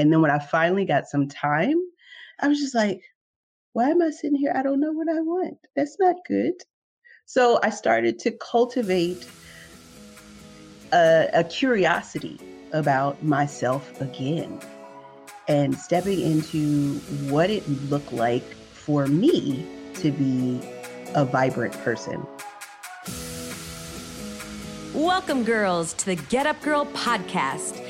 [0.00, 1.78] And then when I finally got some time,
[2.40, 3.02] I was just like,
[3.74, 4.50] why am I sitting here?
[4.56, 5.58] I don't know what I want.
[5.76, 6.54] That's not good.
[7.26, 9.28] So I started to cultivate
[10.94, 12.40] a, a curiosity
[12.72, 14.58] about myself again
[15.48, 16.94] and stepping into
[17.28, 20.62] what it looked like for me to be
[21.14, 22.26] a vibrant person.
[24.94, 27.89] Welcome, girls, to the Get Up Girl podcast,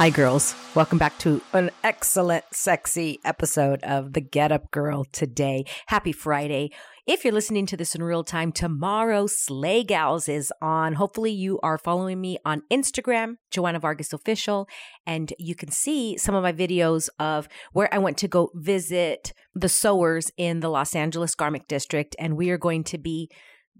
[0.00, 0.54] Hi, girls.
[0.74, 5.66] Welcome back to an excellent, sexy episode of the Get Up Girl today.
[5.88, 6.70] Happy Friday.
[7.06, 10.94] If you're listening to this in real time, tomorrow Sleigh Gals is on.
[10.94, 14.66] Hopefully, you are following me on Instagram, Joanna Vargas Official,
[15.06, 19.34] and you can see some of my videos of where I went to go visit
[19.54, 22.16] the sewers in the Los Angeles Garment District.
[22.18, 23.28] And we are going to be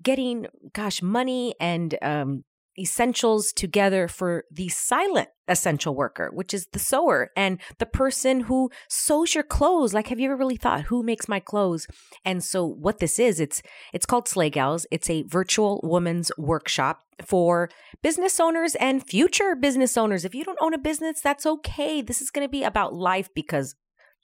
[0.02, 2.44] getting, gosh, money and um,
[2.80, 8.70] essentials together for the silent essential worker, which is the sewer and the person who
[8.88, 9.92] sews your clothes.
[9.92, 11.86] Like, have you ever really thought who makes my clothes?
[12.24, 14.86] And so what this is, it's it's called Sleigh Gals.
[14.90, 17.68] It's a virtual woman's workshop for
[18.02, 20.24] business owners and future business owners.
[20.24, 22.00] If you don't own a business, that's okay.
[22.00, 23.74] This is going to be about life because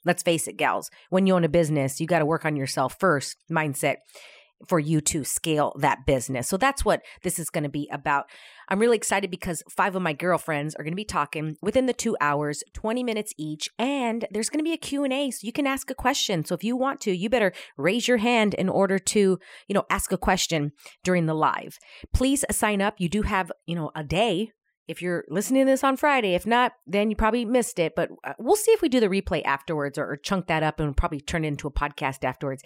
[0.05, 2.95] let's face it, gals, when you own a business, you got to work on yourself
[2.99, 3.97] first mindset
[4.67, 6.47] for you to scale that business.
[6.47, 8.25] So that's what this is going to be about.
[8.69, 11.93] I'm really excited because five of my girlfriends are going to be talking within the
[11.93, 15.67] 2 hours, 20 minutes each, and there's going to be a Q&A so you can
[15.67, 16.43] ask a question.
[16.43, 19.85] So if you want to, you better raise your hand in order to, you know,
[19.89, 20.71] ask a question
[21.03, 21.77] during the live.
[22.13, 22.95] Please sign up.
[22.97, 24.51] You do have, you know, a day
[24.87, 26.33] if you're listening to this on Friday.
[26.33, 27.93] If not, then you probably missed it.
[27.95, 30.79] But uh, we'll see if we do the replay afterwards or, or chunk that up
[30.79, 32.63] and probably turn it into a podcast afterwards.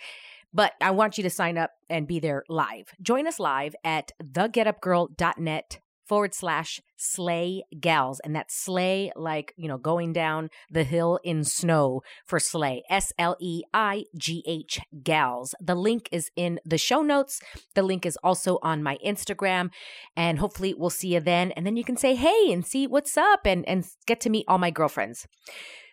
[0.54, 2.94] But I want you to sign up and be there live.
[3.02, 5.80] Join us live at thegetupgirl.net
[6.12, 8.20] forward slash sleigh gals.
[8.20, 12.84] And that's sleigh like, you know, going down the hill in snow for sleigh.
[12.90, 15.56] S L E I G H gals.
[15.62, 17.40] The link is in the show notes.
[17.76, 19.70] The link is also on my Instagram.
[20.18, 21.52] And hopefully we'll see you then.
[21.54, 24.44] And then you can say hey and see what's up and, and get to meet
[24.50, 25.28] all my girlfriends.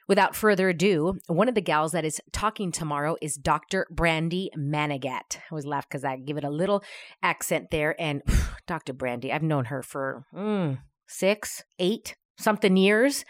[0.08, 3.86] Without further ado, one of the gals that is talking tomorrow is Dr.
[3.94, 5.36] Brandye Manigat.
[5.36, 6.82] I always laugh because I give it a little
[7.22, 7.94] accent there.
[8.00, 8.22] And
[8.66, 8.94] Dr.
[8.94, 13.26] Brandye, I've known her for mm, six, eight, something years.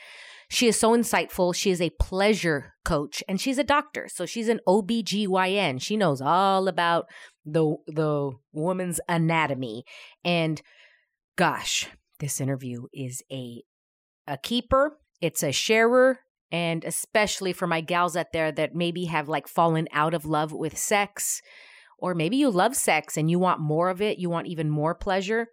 [0.49, 1.53] She is so insightful.
[1.53, 4.07] She is a pleasure coach and she's a doctor.
[4.09, 5.83] So she's an OBGYN.
[5.83, 7.07] She knows all about
[7.45, 9.85] the the woman's anatomy.
[10.25, 10.63] And
[11.37, 11.89] gosh,
[12.21, 13.63] this interview is a
[14.29, 14.99] a keeper.
[15.21, 19.87] It's a sharer and especially for my gals out there that maybe have like fallen
[19.93, 21.43] out of love with sex
[21.99, 24.95] or maybe you love sex and you want more of it you want even more
[24.95, 25.49] pleasure.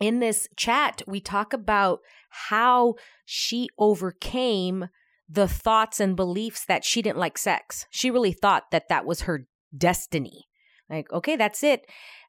[0.00, 2.00] In this chat we talk about
[2.48, 2.94] how
[3.24, 4.88] she overcame
[5.28, 7.86] the thoughts and beliefs that she didn't like sex.
[7.90, 9.46] She really thought that that was her
[9.76, 10.46] destiny.
[10.88, 11.86] Like okay that's it.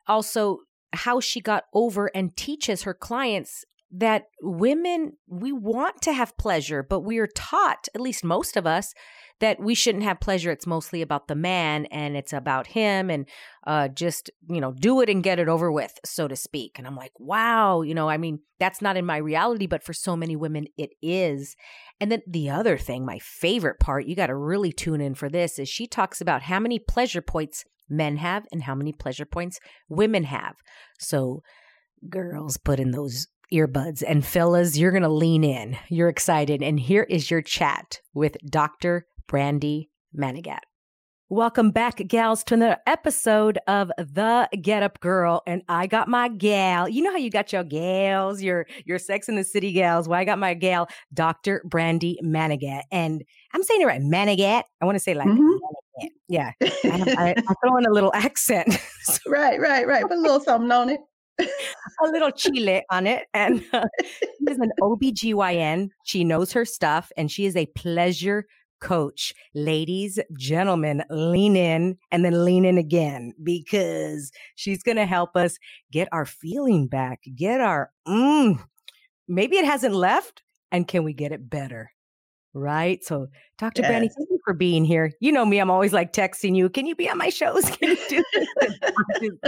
[0.08, 0.60] Also
[0.94, 3.66] how she got over and teaches her clients
[3.96, 8.66] that women, we want to have pleasure, but we are taught, at least most of
[8.66, 8.92] us,
[9.40, 10.50] that we shouldn't have pleasure.
[10.50, 13.28] It's mostly about the man and it's about him and
[13.68, 16.80] uh, just, you know, do it and get it over with, so to speak.
[16.80, 19.94] And I'm like, wow, you know, I mean, that's not in my reality, but for
[19.94, 21.56] so many women, it is.
[22.00, 25.30] And then the other thing, my favorite part, you got to really tune in for
[25.30, 29.26] this, is she talks about how many pleasure points men have and how many pleasure
[29.26, 30.56] points women have.
[31.00, 31.44] So,
[32.10, 34.04] girls, put in those earbuds.
[34.06, 35.78] And fellas, you're going to lean in.
[35.90, 36.62] You're excited.
[36.62, 39.06] And here is your chat with Dr.
[39.30, 40.60] Brandye Manigat.
[41.30, 45.42] Welcome back, gals, to another episode of The Get Up Girl.
[45.48, 46.88] And I got my gal.
[46.88, 50.08] You know how you got your gals, your your Sex in the City gals.
[50.08, 51.64] Well, I got my gal, Dr.
[51.68, 52.82] Brandye Manigat.
[52.92, 53.24] And
[53.54, 54.64] I'm saying it right, Manigat.
[54.82, 56.08] I want to say like mm-hmm.
[56.28, 56.52] Yeah.
[56.62, 58.78] I, I, I throw in a little accent.
[59.28, 60.04] right, right, right.
[60.04, 61.00] Put a little something on it
[61.40, 63.28] a little chile on it.
[63.34, 65.90] And uh, she is an OBGYN.
[66.06, 68.46] She knows her stuff and she is a pleasure
[68.82, 69.34] coach.
[69.56, 75.58] Ladies, gentlemen, lean in and then lean in again because she's going to help us
[75.92, 78.60] get our feeling back, get our, mm,
[79.28, 80.44] maybe it hasn't left.
[80.72, 81.93] And can we get it better?
[82.56, 83.04] Right.
[83.04, 83.28] So,
[83.58, 83.82] Dr.
[83.82, 83.92] Yes.
[83.92, 85.12] Brandye, thank you for being here.
[85.20, 87.64] You know me, I'm always like texting you, can you be on my shows?
[87.78, 88.24] Can you do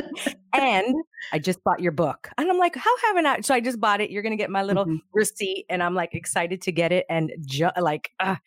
[0.04, 0.36] this?
[0.54, 0.96] and
[1.31, 2.30] I just bought your book.
[2.38, 3.42] And I'm like, how haven't I?
[3.42, 4.10] So I just bought it.
[4.10, 4.98] You're going to get my little mm-hmm.
[5.13, 5.66] receipt.
[5.69, 7.06] And I'm like excited to get it.
[7.07, 8.38] And ju- like, uh,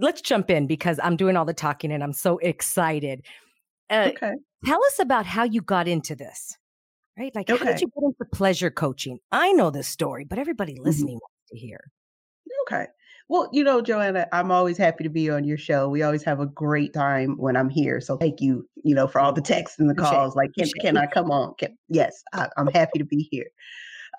[0.00, 3.24] let's jump in because I'm doing all the talking and I'm so excited.
[3.90, 4.32] Uh, okay.
[4.64, 6.56] Tell us about how you got into this,
[7.18, 7.32] right?
[7.34, 7.64] Like, okay.
[7.64, 9.18] how did you get into pleasure coaching?
[9.30, 10.84] I know this story, but everybody mm-hmm.
[10.84, 11.22] listening mm-hmm.
[11.22, 11.80] wants to hear.
[12.66, 12.86] Okay.
[13.28, 15.88] Well, you know, Joanna, I'm always happy to be on your show.
[15.88, 18.00] We always have a great time when I'm here.
[18.00, 20.36] So thank you, you know, for all the texts and the calls.
[20.36, 21.54] Like, can, can I come on?
[21.58, 23.46] Can, yes, I, I'm happy to be here.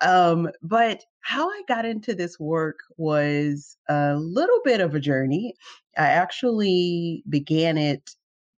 [0.02, 5.54] Um, but how I got into this work was a little bit of a journey.
[5.96, 8.10] I actually began it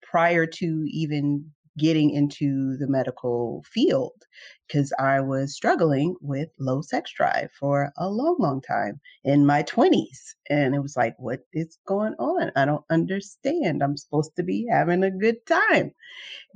[0.02, 4.24] prior to even getting into the medical field
[4.66, 9.62] because I was struggling with low sex drive for a long, long time in my
[9.62, 10.34] 20s.
[10.48, 12.52] And it was like, what is going on?
[12.56, 13.82] I don't understand.
[13.82, 15.92] I'm supposed to be having a good time.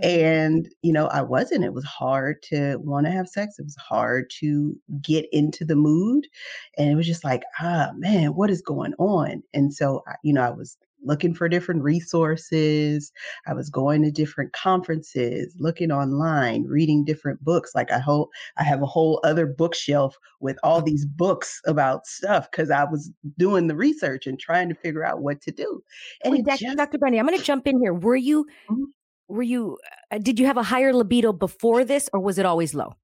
[0.03, 0.09] Mm-hmm.
[0.09, 1.65] And, you know, I wasn't.
[1.65, 3.59] It was hard to want to have sex.
[3.59, 6.27] It was hard to get into the mood.
[6.79, 9.43] And it was just like, ah, man, what is going on?
[9.55, 13.13] And so, you know, I was looking for different resources.
[13.47, 17.73] I was going to different conferences, looking online, reading different books.
[17.75, 22.51] Like I hope I have a whole other bookshelf with all these books about stuff
[22.51, 25.83] because I was doing the research and trying to figure out what to do.
[26.25, 26.59] And Wait, Dr.
[26.59, 26.99] Just, Dr.
[26.99, 27.95] Brandye, I'm going to jump in here.
[27.95, 28.85] Were you, mm-hmm.
[29.29, 29.79] were you,
[30.11, 32.95] uh, did you have a higher libido before this or was it always low?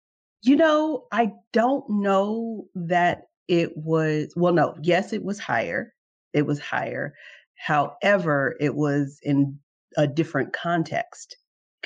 [0.43, 5.95] You know, I don't know that it was, well, no, yes, it was higher.
[6.33, 7.15] It was higher.
[7.57, 9.59] However, it was in
[9.97, 11.37] a different context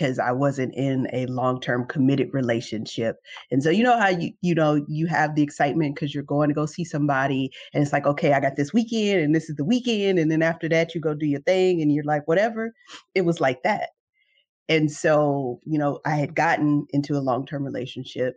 [0.00, 3.16] because I wasn't in a long-term committed relationship.
[3.50, 6.48] And so you know how you you know you have the excitement because you're going
[6.48, 9.56] to go see somebody and it's like, okay, I got this weekend and this is
[9.56, 10.18] the weekend.
[10.18, 12.72] And then after that you go do your thing and you're like, whatever.
[13.14, 13.90] It was like that.
[14.70, 18.36] And so, you know, I had gotten into a long-term relationship,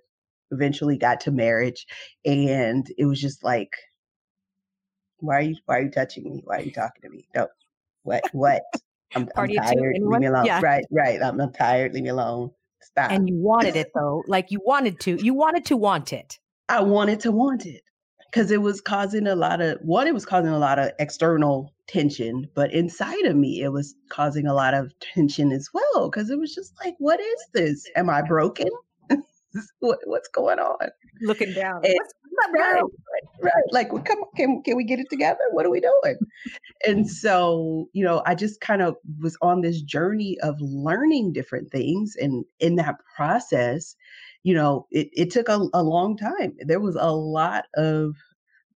[0.52, 1.86] eventually got to marriage,
[2.26, 3.72] and it was just like
[5.24, 6.42] why are you why are you touching me?
[6.46, 7.28] Why are you talking to me?
[7.36, 7.48] No.
[8.04, 8.64] What what?
[9.16, 9.98] I'm, I'm tired.
[10.02, 10.46] Leave me alone.
[10.46, 10.60] Yeah.
[10.62, 11.22] Right, right.
[11.22, 11.94] I'm, I'm tired.
[11.94, 12.52] Leave me alone.
[12.82, 13.12] Stop.
[13.12, 14.24] And you wanted it though.
[14.28, 15.24] Like you wanted to.
[15.24, 16.40] You wanted to want it.
[16.68, 17.82] I wanted to want it
[18.32, 20.08] because it was causing a lot of one.
[20.08, 24.48] It was causing a lot of external tension, but inside of me, it was causing
[24.48, 26.10] a lot of tension as well.
[26.10, 27.86] Because it was just like, what is this?
[27.96, 28.70] Am I broken?
[29.80, 30.90] what, what's going on?
[31.22, 31.82] Looking down.
[31.84, 32.14] And, what's,
[32.54, 33.64] right, right, right.
[33.72, 35.40] Like, well, come on, can, can we get it together?
[35.52, 36.18] What are we doing?
[36.86, 41.72] and so, you know, I just kind of was on this journey of learning different
[41.72, 42.16] things.
[42.20, 43.96] And in that process,
[44.44, 46.56] you know, it, it took a, a long time.
[46.60, 48.16] There was a lot of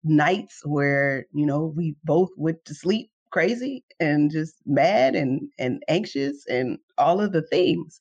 [0.04, 5.82] nights where, you know, we both went to sleep crazy and just mad and and
[5.88, 8.00] anxious and all of the things.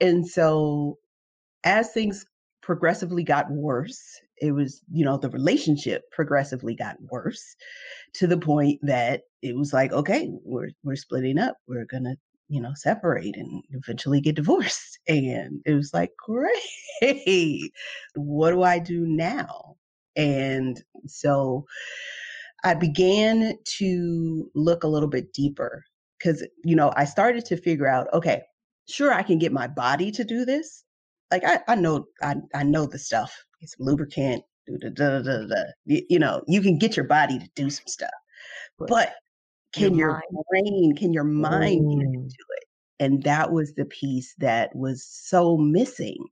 [0.00, 0.98] And so
[1.64, 2.24] as things
[2.62, 7.56] progressively got worse, it was, you know, the relationship progressively got worse
[8.14, 11.56] to the point that it was like, okay, we're we're splitting up.
[11.68, 12.16] We're gonna,
[12.48, 14.98] you know, separate and eventually get divorced.
[15.08, 17.72] And it was like, great.
[18.14, 19.74] What do I do now?
[20.14, 21.66] And so
[22.62, 25.84] I began to look a little bit deeper
[26.18, 28.42] because, you know, I started to figure out, okay,
[28.88, 30.84] sure, I can get my body to do this
[31.32, 33.44] like I, I know I, I know the stuff.
[33.60, 37.06] Get some lubricant, do the da, da, da, you, you, know, you can get your
[37.06, 38.10] body to do some stuff.
[38.78, 39.14] But
[39.72, 42.64] can your, your brain, can your mind get into it?
[43.00, 46.26] And that was the piece that was so missing.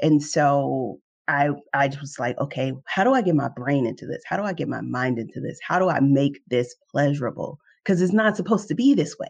[0.00, 4.22] And so I I was like, okay, how do I get my brain into this?
[4.26, 5.58] How do I get my mind into this?
[5.62, 7.58] How do I make this pleasurable?
[7.84, 9.28] Because it's not supposed to be this way.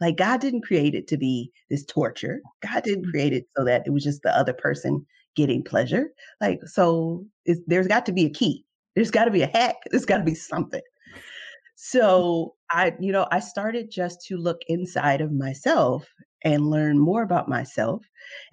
[0.00, 2.40] Like God didn't create it to be this torture.
[2.62, 3.10] God didn't mm.
[3.10, 5.04] create it so that it was just the other person
[5.36, 6.10] getting pleasure.
[6.40, 7.24] Like, so
[7.66, 8.64] there's got to be a key.
[8.94, 9.76] There's got to be a hack.
[9.90, 10.80] There's got to be something.
[11.76, 16.08] So I, you know, I started just to look inside of myself
[16.44, 18.04] and learn more about myself.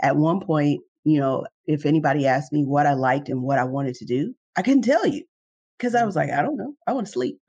[0.01, 3.63] At one point, you know, if anybody asked me what I liked and what I
[3.63, 5.23] wanted to do, I couldn't tell you
[5.77, 6.39] because I was like, mm-hmm.
[6.39, 6.73] I don't know.
[6.85, 7.39] I want to sleep.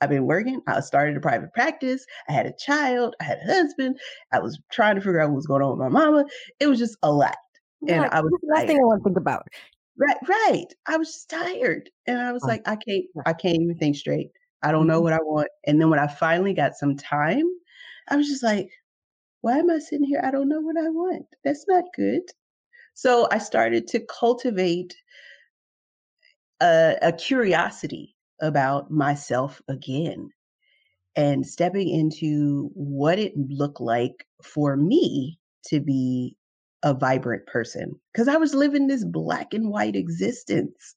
[0.00, 0.60] I've been working.
[0.66, 2.04] I started a private practice.
[2.28, 3.14] I had a child.
[3.20, 3.98] I had a husband.
[4.32, 6.24] I was trying to figure out what was going on with my mama.
[6.58, 7.36] It was just a lot.
[7.86, 9.42] and I was the last thing I want to think about.
[9.98, 10.66] Right, right.
[10.86, 11.90] I was just tired.
[12.06, 14.30] And I was like, I can't, I can't even think straight.
[14.62, 15.04] I don't know mm-hmm.
[15.04, 15.48] what I want.
[15.66, 17.44] And then when I finally got some time,
[18.08, 18.70] I was just like,
[19.42, 20.20] why am I sitting here?
[20.24, 21.26] I don't know what I want.
[21.44, 22.22] That's not good.
[22.94, 24.96] So I started to cultivate
[26.60, 30.30] a, a curiosity about myself again
[31.16, 36.36] and stepping into what it looked like for me to be
[36.82, 40.96] a vibrant person because I was living this black and white existence.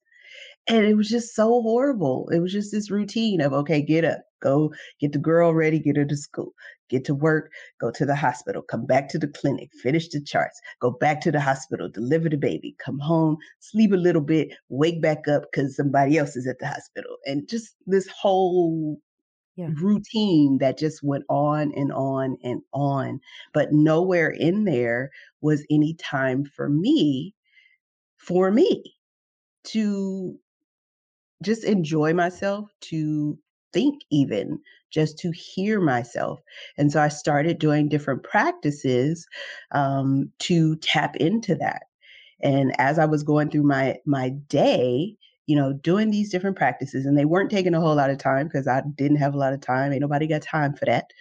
[0.68, 2.30] And it was just so horrible.
[2.32, 5.98] It was just this routine of, okay, get up, go get the girl ready, get
[5.98, 6.54] her to school,
[6.90, 10.62] get to work, go to the hospital, come back to the clinic, finish the charts,
[10.80, 15.02] go back to the hospital, deliver the baby, come home, sleep a little bit, wake
[15.02, 17.16] back up because somebody else is at the hospital.
[17.26, 19.00] And just this whole
[19.56, 19.70] yeah.
[19.82, 23.20] routine that just went on and on and on.
[23.54, 27.34] But nowhere in there was any time for me,
[28.18, 28.96] for me
[29.66, 30.38] to
[31.44, 33.38] just enjoy myself, to
[33.74, 34.60] think even,
[34.92, 36.39] just to hear myself.
[36.77, 39.27] And so I started doing different practices
[39.72, 41.84] um, to tap into that.
[42.42, 45.15] And as I was going through my my day,
[45.46, 48.48] you know, doing these different practices, and they weren't taking a whole lot of time
[48.48, 49.92] because I didn't have a lot of time.
[49.92, 51.12] Ain't nobody got time for that.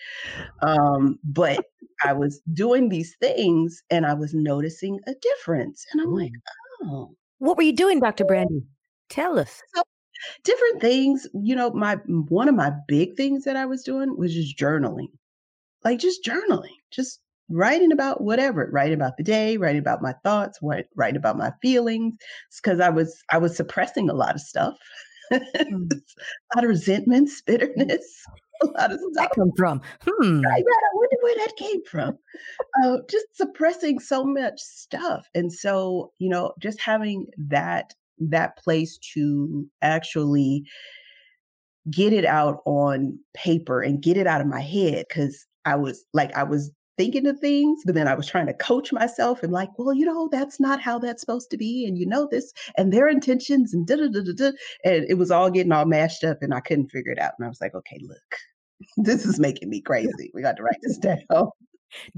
[0.62, 1.64] Um, but
[2.04, 5.87] I was doing these things and I was noticing a difference.
[5.92, 6.32] And I'm like,
[6.85, 7.14] oh.
[7.38, 8.25] What were you doing, Dr.
[8.25, 8.64] Brandye?
[9.09, 9.62] Tell us.
[9.75, 9.82] So,
[10.45, 11.26] different things.
[11.35, 15.09] You know, my one of my big things that I was doing was just journaling.
[15.85, 20.59] Like just journaling, just writing about whatever, writing about the day, writing about my thoughts,
[20.97, 22.14] writing about my feelings.
[22.62, 24.75] because I was I was suppressing a lot of stuff,
[25.33, 25.41] mm.
[25.55, 28.25] a lot of resentments, bitterness,
[28.62, 29.12] a lot of stuff.
[29.14, 29.81] That come from?
[30.05, 30.41] Hmm.
[30.41, 30.64] Right, right.
[30.67, 32.19] I wonder where that came from.
[32.85, 37.95] uh, just suppressing so much stuff, and so you know, just having that
[38.31, 40.64] that place to actually
[41.91, 46.05] get it out on paper and get it out of my head because I was
[46.12, 49.52] like I was thinking of things, but then I was trying to coach myself and
[49.52, 52.52] like, well, you know, that's not how that's supposed to be, and you know this,
[52.76, 54.50] and their intentions, and da da da da da,
[54.85, 57.47] and it was all getting all mashed up, and I couldn't figure it out, and
[57.47, 58.38] I was like, okay, look,
[58.97, 60.31] this is making me crazy.
[60.35, 61.50] We got to write this down.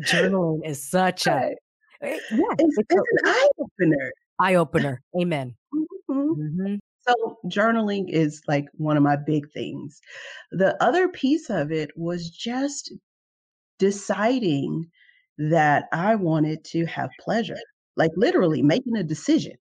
[0.01, 1.51] Journaling is such a
[2.03, 4.13] eh, yeah, it's, it's, it's an eye opener.
[4.39, 5.03] Eye opener.
[5.21, 5.55] Amen.
[6.11, 6.41] Mm-hmm.
[6.41, 6.75] Mm-hmm.
[7.07, 10.01] So journaling is like one of my big things.
[10.53, 12.93] The other piece of it was just
[13.79, 14.91] deciding
[15.37, 17.59] that I wanted to have pleasure,
[17.97, 19.57] like literally making a decision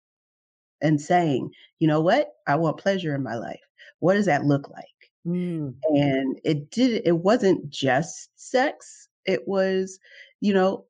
[0.81, 2.29] and saying, you know what?
[2.47, 3.61] I want pleasure in my life.
[4.01, 4.85] What does that look like?
[5.27, 5.75] Mm.
[5.91, 9.09] And it did, it wasn't just sex.
[9.25, 9.99] It was,
[10.41, 10.85] you know,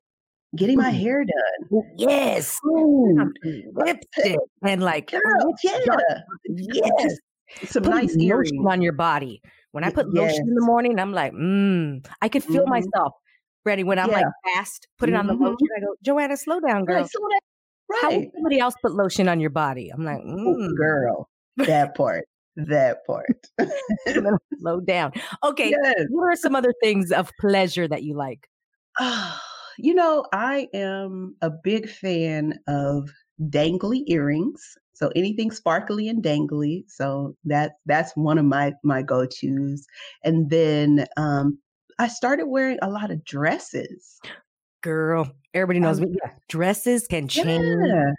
[0.55, 1.83] getting my hair done.
[1.97, 2.59] Yes.
[2.63, 5.79] Lipstick and like, Girl, yeah.
[6.47, 7.17] Yes.
[7.65, 9.41] Some nice earrings on your body.
[9.71, 10.31] When I put yes.
[10.31, 12.69] lotion in the morning, I'm like, mmm, I could feel mm-hmm.
[12.69, 13.13] myself.
[13.65, 14.17] Ready when I'm yeah.
[14.17, 15.29] like fast, putting mm-hmm.
[15.29, 15.55] on the lotion.
[15.55, 15.83] Mm-hmm.
[15.83, 17.01] I go, Joanna, slow down, girl.
[17.01, 17.39] Right, slow down.
[17.89, 18.01] Right.
[18.01, 19.89] How would somebody else put lotion on your body?
[19.89, 20.75] I'm like, mm.
[20.77, 22.25] girl, that part.
[22.55, 23.47] that part.
[24.59, 25.13] slow down.
[25.43, 25.69] Okay.
[25.71, 26.05] Yes.
[26.09, 28.47] What are some other things of pleasure that you like?
[29.77, 33.09] you know, I am a big fan of
[33.41, 34.77] dangly earrings.
[34.93, 36.83] So anything sparkly and dangly.
[36.87, 39.85] So that that's one of my my go-tos.
[40.23, 41.57] And then um
[41.99, 44.19] I started wearing a lot of dresses.
[44.81, 46.15] Girl, everybody knows um,
[46.47, 47.47] dresses can change.
[47.47, 48.11] Yeah,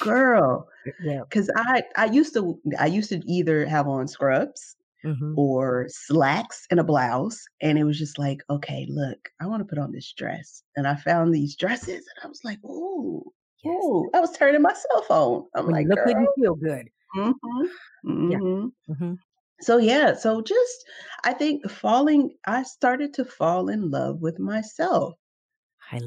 [0.00, 0.68] girl.
[1.02, 1.22] Yeah.
[1.30, 5.34] Cause I I used to I used to either have on scrubs mm-hmm.
[5.36, 7.42] or slacks and a blouse.
[7.60, 10.62] And it was just like, okay, look, I want to put on this dress.
[10.76, 13.24] And I found these dresses and I was like, ooh,
[13.64, 13.82] yes.
[13.84, 14.10] ooh.
[14.14, 15.46] I was turning my cell phone.
[15.54, 16.88] I'm when like, look when you feel good.
[17.16, 18.10] Mm-hmm.
[18.10, 18.30] Mm-hmm.
[18.30, 18.38] Yeah.
[18.38, 19.14] Mm-hmm.
[19.60, 20.84] So yeah, so just
[21.24, 25.14] I think falling, I started to fall in love with myself.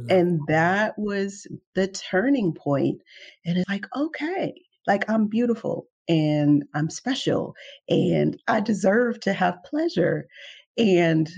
[0.10, 3.02] and that was the turning point.
[3.46, 4.54] And it's like, okay,
[4.88, 7.56] like I'm beautiful and I'm special
[7.90, 10.28] and I deserve to have pleasure.
[10.78, 11.30] And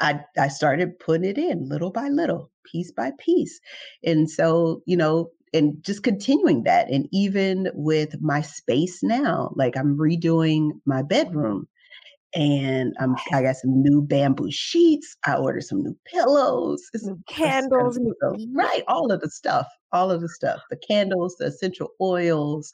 [0.00, 3.60] I, I started putting it in little by little, piece by piece.
[4.04, 6.90] And so, you know, and just continuing that.
[6.90, 11.68] And even with my space now, like I'm redoing my bedroom
[12.34, 15.16] and I'm, I got some new bamboo sheets.
[15.26, 17.98] I ordered some new pillows, some candles,
[18.54, 18.82] right?
[18.88, 22.72] All of the stuff, all of the stuff, the candles, the essential oils,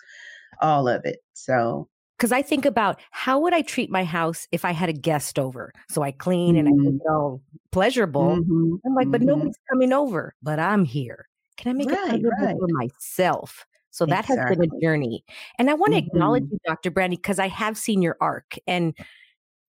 [0.60, 1.18] all of it.
[1.34, 1.88] So
[2.18, 5.38] because I think about how would I treat my house if I had a guest
[5.38, 5.72] over?
[5.88, 6.66] So I clean mm-hmm.
[6.66, 8.36] and I make it all pleasurable.
[8.36, 8.74] Mm-hmm.
[8.84, 9.28] I'm like, but mm-hmm.
[9.28, 11.28] nobody's coming over, but I'm here.
[11.56, 12.56] Can I make right, it pleasurable right.
[12.58, 13.66] for myself?
[13.90, 14.56] So that exactly.
[14.56, 15.24] has been a journey.
[15.58, 16.54] And I want to acknowledge mm-hmm.
[16.54, 16.90] you, Dr.
[16.90, 18.56] Brandye, because I have seen your arc.
[18.66, 18.94] And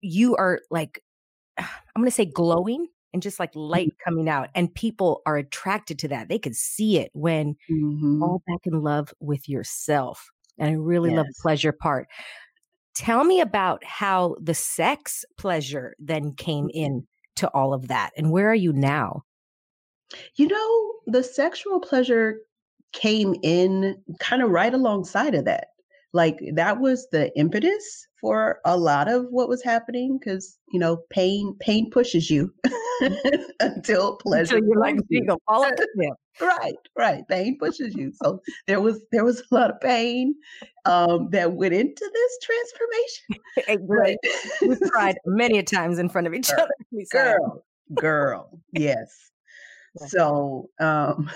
[0.02, 1.04] you are like,
[1.58, 3.72] I'm going to say glowing and just like Mm-hmm.
[3.72, 4.50] light coming out.
[4.56, 6.30] And people are attracted to that.
[6.30, 8.20] They can see it when Mhm.
[8.20, 10.30] fall back in love with yourself.
[10.60, 12.08] And I really love the pleasure part.
[12.96, 16.78] Tell me about how the sex pleasure then came Mm-hmm.
[16.78, 18.12] in to all of that.
[18.18, 19.24] And where are you now?
[20.36, 22.40] You know, the sexual pleasure
[22.92, 25.68] came in kind of right alongside of that.
[26.14, 30.98] Like that was the impetus for a lot of what was happening because you know
[31.10, 32.52] pain pain pushes you
[33.60, 35.28] until pleasure Until you're like, pulls you you.
[35.28, 38.12] go fall off the right right pain pushes you.
[38.24, 40.34] So there was there was a lot of pain
[40.86, 44.18] um that went into this transformation right?
[44.62, 46.74] We've cried many a times in front of each Girl, other.
[47.12, 49.32] Girl girl yes
[50.08, 51.30] So um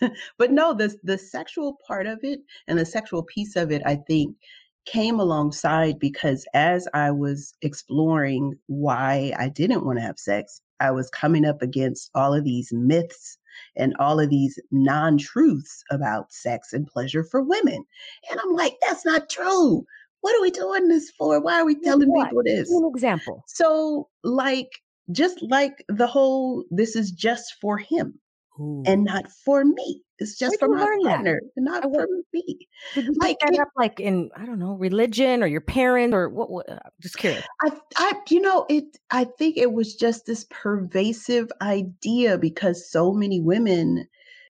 [0.38, 3.94] but no the the sexual part of it and the sexual piece of it i
[3.94, 4.36] think
[4.84, 10.90] came alongside because as i was exploring why i didn't want to have sex i
[10.92, 13.38] was coming up against all of these myths
[13.76, 17.84] and all of these non-truths about sex and pleasure for women.
[18.30, 19.84] And i'm like that's not true.
[20.22, 21.40] What are we doing this for?
[21.40, 22.30] Why are we telling what?
[22.30, 22.70] people this?
[22.70, 23.44] An example.
[23.46, 24.70] so, like,
[25.12, 28.18] just like the whole, this is just for him
[28.60, 28.82] Ooh.
[28.86, 30.02] and not for me.
[30.18, 31.10] It's just for my learn that?
[31.10, 32.66] partner, not I for me.
[32.94, 36.14] Did you pick Like, that up like in, I don't know, religion or your parents
[36.14, 36.50] or what?
[36.50, 37.44] what uh, just curious.
[37.62, 38.84] I, I, you know, it.
[39.10, 44.06] I think it was just this pervasive idea because so many women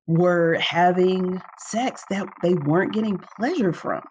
[0.06, 4.02] were having sex that they weren't getting pleasure from,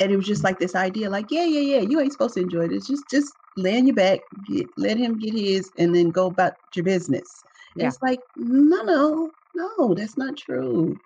[0.00, 2.40] and it was just like this idea, like, yeah, yeah, yeah, you ain't supposed to
[2.42, 2.86] enjoy this.
[2.86, 3.32] Just, just
[3.62, 7.42] lay on your back, get, let him get his, and then go about your business.
[7.76, 7.88] Yeah.
[7.88, 10.98] It's like, no, no, no, that's not true.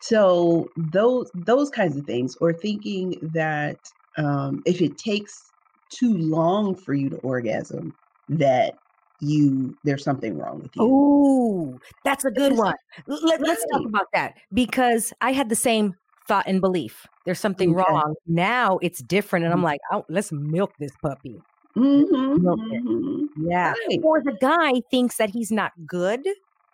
[0.00, 3.78] So those those kinds of things, or thinking that
[4.16, 5.52] um, if it takes
[5.90, 7.94] too long for you to orgasm,
[8.28, 8.74] that
[9.20, 10.82] you there's something wrong with you.
[10.82, 12.74] Oh, that's a good one.
[13.06, 15.94] Let, us talk about that because I had the same
[16.26, 17.06] thought and belief.
[17.24, 17.92] There's something Okay.
[17.92, 18.14] wrong.
[18.26, 19.44] Now it's different.
[19.44, 19.64] And I'm Mhm.
[19.64, 21.42] like, oh, let's milk this puppy.
[21.76, 22.84] Mhm, Milk it.
[22.84, 23.28] mhm.
[23.36, 23.74] Yeah.
[23.88, 24.00] Right.
[24.02, 26.20] Or the guy thinks that he's not good,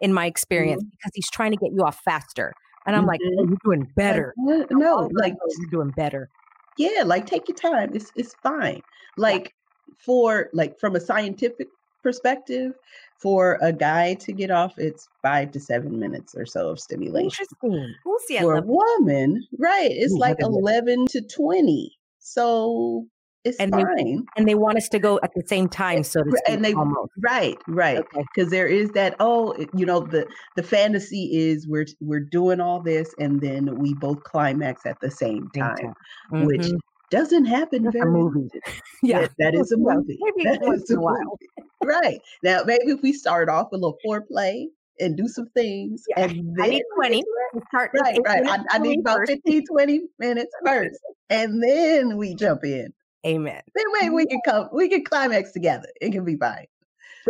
[0.00, 2.52] in my experience, because he's trying to get you off faster.
[2.86, 3.48] And I'm like, oh, Mhm.
[3.48, 4.32] you're doing better.
[4.36, 4.70] what?
[4.70, 5.40] No, long like go?
[5.58, 6.30] you're doing better.
[6.76, 7.90] yeah, like take your time.
[7.94, 8.76] It's it's fine.
[8.76, 8.82] Yeah.
[9.16, 9.54] Like
[9.98, 11.66] for like from a scientific
[12.04, 12.72] perspective,
[13.18, 17.24] for a guy to get off, it's five to seven minutes or so of stimulation.
[17.26, 17.94] Interesting.
[18.06, 18.38] We'll see.
[18.38, 21.98] For a woman, right, it's Ooh, like look at eleven to twenty.
[22.20, 23.06] So
[23.44, 26.22] it's And they and they want us to go at the same eh, time, so
[26.22, 27.12] to speak, And they almost.
[27.18, 27.98] right, right.
[27.98, 28.22] Okay.
[28.34, 32.80] Because there is that, oh, you know, the the fantasy is we're we're doing all
[32.82, 35.94] this and then we both climax at the same time,
[36.30, 36.46] time.
[36.46, 36.76] which mm-hmm.
[37.10, 38.48] doesn't happen That's very movie.
[38.48, 38.60] often.
[39.02, 39.20] Yeah.
[39.22, 40.18] That, that is a movie.
[40.20, 41.14] Maybe That once is in a a while.
[41.24, 41.68] movie.
[41.84, 42.20] Right.
[42.42, 44.66] Now, maybe if we start off with a little foreplay
[45.00, 46.24] and do some things Yeah.
[46.24, 47.16] and I need 20.
[47.16, 47.54] get to it.
[47.54, 48.42] We start Right, right.
[48.48, 49.32] I, I need about first.
[49.32, 50.98] 15, 20 minutes first.
[51.30, 52.92] And then we jump in.
[53.26, 53.62] Amen.
[53.74, 55.88] Then maybe we can come, we can climax together.
[56.00, 56.66] It can be fine.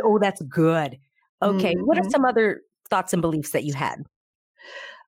[0.02, 0.98] Oh, that's good.
[1.42, 1.74] Okay.
[1.76, 2.10] What are Mhm.
[2.10, 4.04] some other thoughts and beliefs that you had?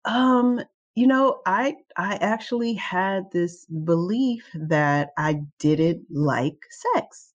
[0.05, 0.61] Um,
[0.95, 6.59] you know, I I actually had this belief that I didn't like
[6.95, 7.27] sex.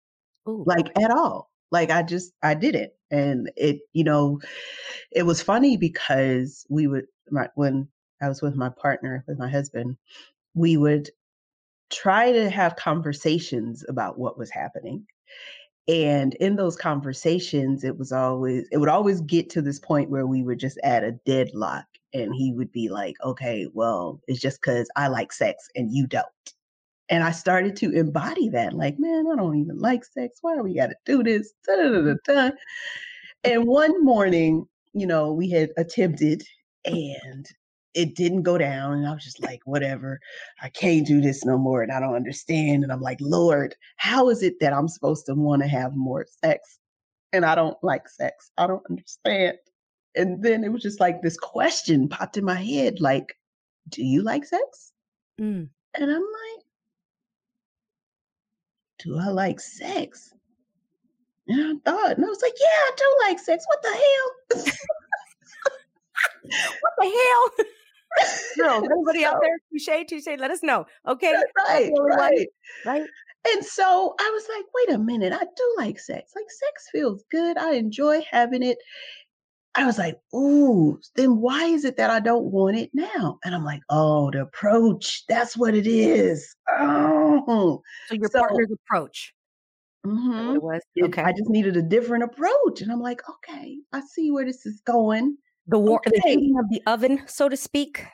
[0.47, 0.63] Ooh.
[0.67, 1.49] like at all.
[1.71, 4.39] Like I just I did it, and it you know,
[5.12, 7.88] it was funny because we would my, when
[8.21, 9.97] I was with my partner with my husband,
[10.53, 11.10] we would
[11.95, 15.05] try to have conversations about what was happening.
[15.88, 20.27] And in those conversations, it was always, it would always get to this point where
[20.27, 21.86] we were just at a deadlock.
[22.13, 26.08] And he would be like, okay, well, it's just because I like sex and you
[26.08, 26.25] don't.
[27.10, 30.39] And I started to embody that, like, man, I don't even like sex.
[30.41, 31.53] Why do we got to do this?
[31.67, 32.55] Da, da, da, da, da.
[33.43, 36.43] And one morning, you know, we had attempted
[36.86, 37.47] and
[37.95, 38.93] it didn't go down.
[38.93, 40.19] And I was just like, whatever,
[40.62, 41.81] I can't do this no more.
[41.81, 42.84] And I don't understand.
[42.84, 46.27] And I'm like, Lord, how is it that I'm supposed to want to have more
[46.43, 46.79] sex?
[47.34, 48.51] And I don't like sex.
[48.58, 49.58] I don't understand.
[50.15, 53.38] And then it was just like this question popped in my head like,
[53.89, 54.91] do you like sex?
[55.39, 55.69] Mm.
[55.95, 56.65] And I'm like,
[58.99, 60.34] do I like sex?
[61.47, 63.65] And I thought, and I was like, yeah, I do like sex.
[63.67, 64.73] What the hell?
[66.81, 67.65] What the hell?
[68.58, 69.60] Girls, anybody out there?
[69.72, 70.39] Touche, touche.
[70.39, 70.86] Let us know.
[71.08, 71.34] Okay.
[71.68, 72.18] right, the only one.
[72.18, 72.48] right.
[72.86, 73.04] Right?
[73.54, 76.32] And so I was like, wait a minute, I do like sex.
[76.36, 77.58] Like sex feels good.
[77.58, 78.78] I enjoy having it.
[79.78, 83.38] I was like, ooh, then why is it that I don't want it now?
[83.44, 85.26] And I'm like, oh, the approach.
[85.28, 86.56] That's what it is.
[86.80, 89.34] Oh, So your So- partner's approach.
[90.06, 90.56] Mhm.
[90.56, 91.24] It was okay.
[91.24, 94.80] I just needed a different approach, and I'm like, "Okay, I see where this is
[94.86, 95.36] going."
[95.67, 98.06] The war, the heating of the oven, so to speak.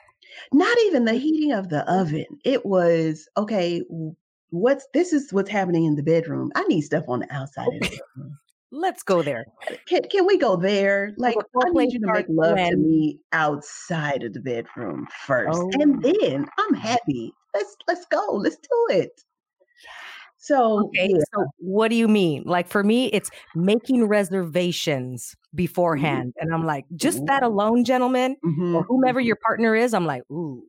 [0.52, 1.20] Not even the mm.
[1.20, 2.26] heating of the oven.
[2.44, 3.82] It was, "Okay,
[4.50, 6.52] what's this is what's happening in the bedroom.
[6.54, 8.00] I need stuff on the outside of the
[8.74, 9.44] Let's go there.
[9.70, 11.12] Uh, can can we go there?
[11.18, 15.70] Like, I need you to make love to me outside of the bedroom first, Oh.
[15.74, 17.34] and then I'm happy.
[17.54, 18.36] Let's let's go.
[18.36, 19.22] Let's do it."
[20.42, 21.24] So, Okay, yeah.
[21.34, 22.44] so what do you mean?
[22.44, 25.36] Like for me, it's making reservations
[25.94, 26.22] Mhm.
[26.22, 28.36] beforehand, and I'm like, just that alone, gentlemen,
[28.72, 30.64] or Mhm, whomever mhm, your partner is, I'm like, ooh,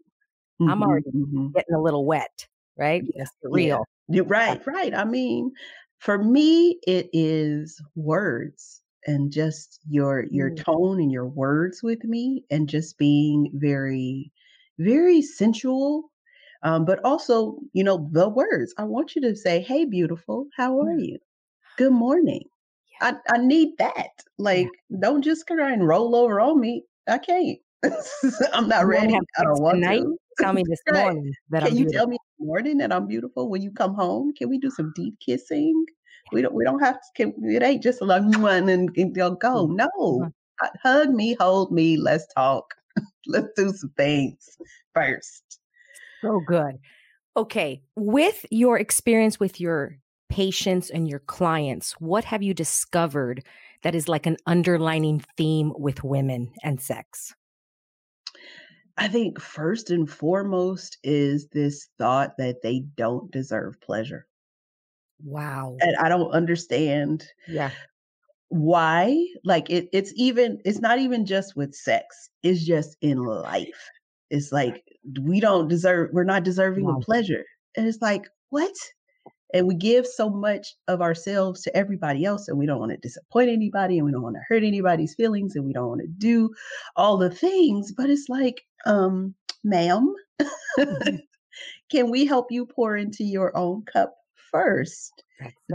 [0.68, 1.08] I'm already
[1.56, 3.06] getting a little wet, right?
[3.14, 3.68] Yeah, Let's get yeah.
[3.70, 3.88] real.
[4.08, 4.94] You're right, right.
[4.94, 5.52] I mean,
[6.00, 10.64] for me, it is words and just your your Mm.
[10.66, 14.32] tone and your words with me, and just being very,
[14.80, 16.12] very sensual,
[16.64, 18.74] um, but also, you know, the words.
[18.78, 21.20] I want you to say, "Hey, beautiful, how are you?
[21.78, 22.44] Good morning."
[23.02, 24.12] I I need that.
[24.38, 26.84] Like, don't just try and roll over on me.
[27.08, 27.60] I can't.
[28.54, 29.14] I'm not ready.
[29.38, 30.00] I don't want tonight?
[30.00, 30.18] to.
[30.40, 33.50] Tell me this morning that Can I'm you tell me this morning that I'm beautiful
[33.50, 34.34] when you come home?
[34.34, 35.86] Can we do some deep kissing?
[36.32, 39.36] We don't we don't have to can it ain't just like, "Mwah," and and they'll
[39.36, 39.68] go.
[39.68, 39.76] Mm.
[39.76, 39.90] No.
[40.02, 40.34] Mhm.
[40.64, 42.74] Uh, hug me, hold me, let's talk.
[43.28, 44.58] Let's do some things
[44.94, 45.60] first.
[46.24, 46.80] So good.
[47.38, 49.98] Okay, with your experience with your
[50.30, 53.44] patients and your clients, what have you discovered
[53.84, 57.34] that is like an underlining theme with women and sex?
[58.98, 64.28] I think first and foremost is this thought that they don't deserve pleasure.
[65.24, 65.78] Wow.
[65.82, 67.72] And I don't understand Yeah.
[68.50, 69.26] why.
[69.44, 72.30] Like it it's even it's not even just with sex.
[72.44, 73.90] It's just in life.
[74.34, 74.84] It's like
[75.22, 77.44] we don't deserve we're not deserving of pleasure.
[77.78, 78.74] And it's like, what?
[79.54, 82.98] And we give so much of ourselves to everybody else and we don't want to
[82.98, 86.08] disappoint anybody and we don't want to hurt anybody's feelings and we don't want to
[86.08, 86.50] do
[86.96, 90.48] all the things, but it's like, um, ma'am, Mhm.
[91.92, 94.16] can we help you pour into your own cup
[94.52, 95.24] first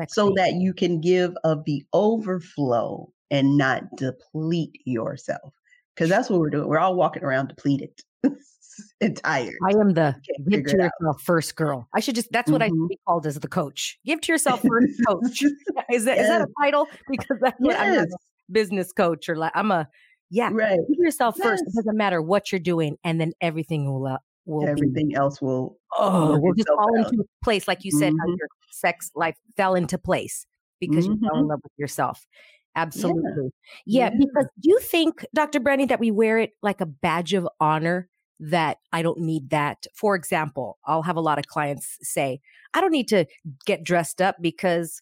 [0.09, 5.55] so that you can give of the overflow and not deplete yourself?
[5.95, 6.69] Because that's what we're doing.
[6.69, 7.91] We're all walking around depleted
[9.01, 9.55] and tired.
[9.67, 10.17] I am the
[10.49, 11.89] give to yourself first girl.
[11.95, 12.89] I should just that's what I should Mhm.
[12.89, 13.99] be called as the coach.
[14.05, 15.45] Give to yourself first coach.
[15.91, 16.49] Is that is that Yes.
[16.49, 16.87] a title?
[17.11, 18.07] Because that's what I'm a
[18.51, 19.89] business coach or like I'm a
[20.31, 20.79] yeah, Right.
[20.89, 21.65] give yourself first.
[21.67, 25.41] It doesn't matter what you're doing, and then everything will uh, will be Everything else
[25.41, 27.11] will oh will just fall out.
[27.13, 28.37] into place, like you said, how Mhm.
[28.39, 30.45] your sex life fell into place
[30.81, 31.49] because you fell in Mhm.
[31.49, 32.27] love with yourself.
[32.79, 33.51] Absolutely.
[33.87, 34.19] Yeah, Yeah.
[34.19, 35.61] because do you think, Dr.
[35.61, 38.09] Brandye, that we wear it like a badge of honor
[38.41, 39.87] that I don't need that?
[39.95, 42.41] For example, I'll have a lot of clients say,
[42.75, 43.27] I don't need to
[43.67, 45.01] get dressed up because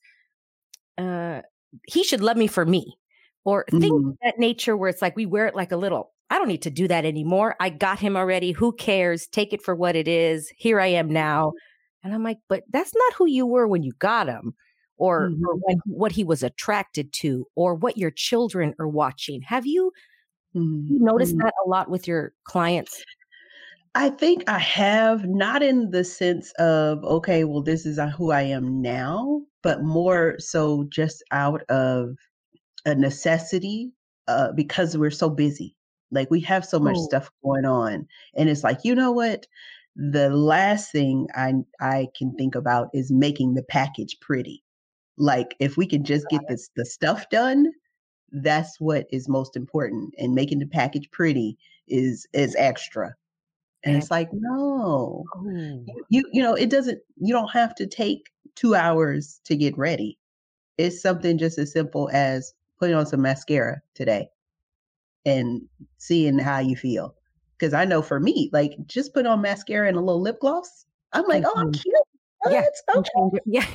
[0.99, 1.43] uh,
[1.87, 2.97] he should love me for me.
[3.45, 4.17] Or things of Mhm.
[4.25, 6.71] that nature where it's like we wear it like a little, I don't need to
[6.71, 7.55] do that anymore.
[7.61, 8.51] I got him already.
[8.51, 9.29] Who cares?
[9.29, 10.53] Take it for what it is.
[10.57, 11.53] Here I am now.
[12.03, 14.55] And I'm like, but that's not who you were when you got him,
[14.99, 15.61] or, or Mhm.
[15.63, 19.43] when what he was attracted to, or what your children are watching.
[19.43, 19.93] Have you,
[20.55, 20.89] Mhm.
[20.89, 21.41] you noticed Mhm.
[21.41, 23.05] that a lot with your clients?
[23.95, 28.31] I think I have, not in the sense of, okay, well, this is uh, who
[28.31, 32.17] I am now, but more so just out of
[32.87, 33.93] a necessity
[34.29, 35.77] uh, because we're so busy.
[36.13, 38.07] Like we have so much Oh, stuff going on.
[38.37, 39.47] And it's like, you know what?
[39.97, 44.65] The last thing I I can think about is making the package pretty.
[45.19, 47.73] Like if we can just get this the stuff done,
[48.33, 50.15] that's what is most important.
[50.19, 51.57] And making the package pretty
[51.89, 53.15] is is extra.
[53.85, 55.45] And it's like, no, oh,
[55.87, 59.79] you, you, you know, it doesn't, you don't have to take two hours to get
[59.79, 60.19] ready.
[60.77, 64.29] It's something just as simple as putting on some mascara today
[65.25, 65.63] and
[65.99, 67.15] seeing how you feel.
[67.57, 70.85] Because I know for me, like just put on mascara and a little lip gloss,
[71.13, 71.83] I'm like, can oh, I'm oh, change.
[71.85, 71.95] cute.
[72.49, 73.09] Yeah, What?
[73.15, 73.67] can yeah.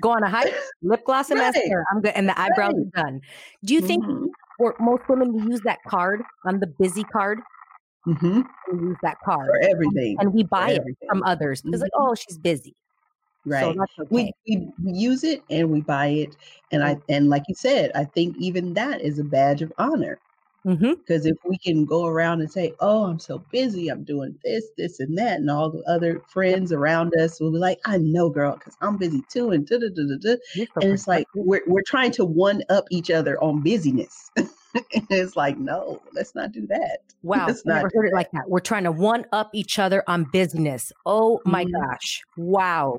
[0.00, 1.84] Go on a hike, lip gloss and Right, mascara.
[1.92, 2.86] I'm good, and the eyebrows right.
[2.96, 3.20] are done.
[3.64, 7.40] Do you think hmm for most women use that card on the busy card?
[8.06, 8.40] Mm-hmm.
[8.72, 10.16] We use that card For everything.
[10.18, 12.74] and we buy it from others because like, hmm oh, she's busy,
[13.44, 13.76] Right.
[14.10, 14.32] We, okay.
[14.48, 16.36] we we use it and we buy it.
[16.70, 20.18] And I and like you said, I think even that is a badge of honor.
[20.66, 20.92] Mm-hmm.
[20.94, 23.88] Because if we can go around and say, "Oh, I'm so busy.
[23.88, 27.58] I'm doing this, this, and that," and all the other friends around us will be
[27.58, 30.36] like, "I know, girl, because I'm busy too," and da da da da da.
[30.82, 34.30] And it's like we're we're trying to one up each other on busyness.
[34.36, 36.98] and it's like, no, let's not do that.
[37.24, 38.16] Wow, Let's I never heard it that.
[38.16, 38.48] like that.
[38.48, 40.92] We're trying to one up each other on busyness.
[41.04, 41.72] Oh my Mhm.
[41.72, 42.22] gosh.
[42.36, 42.98] Wow.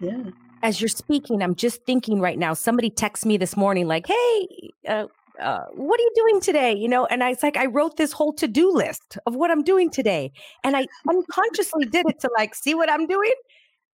[0.00, 0.22] Yeah.
[0.62, 2.54] as you're speaking, I'm just thinking right now.
[2.54, 4.48] Somebody texted me this morning, like, "Hey,
[4.88, 5.06] uh,
[5.40, 8.12] uh, what are you doing today?" You know, and I was like, I wrote this
[8.12, 10.32] whole to do list of what I'm doing today,
[10.64, 13.34] and I unconsciously did it to like see what I'm doing.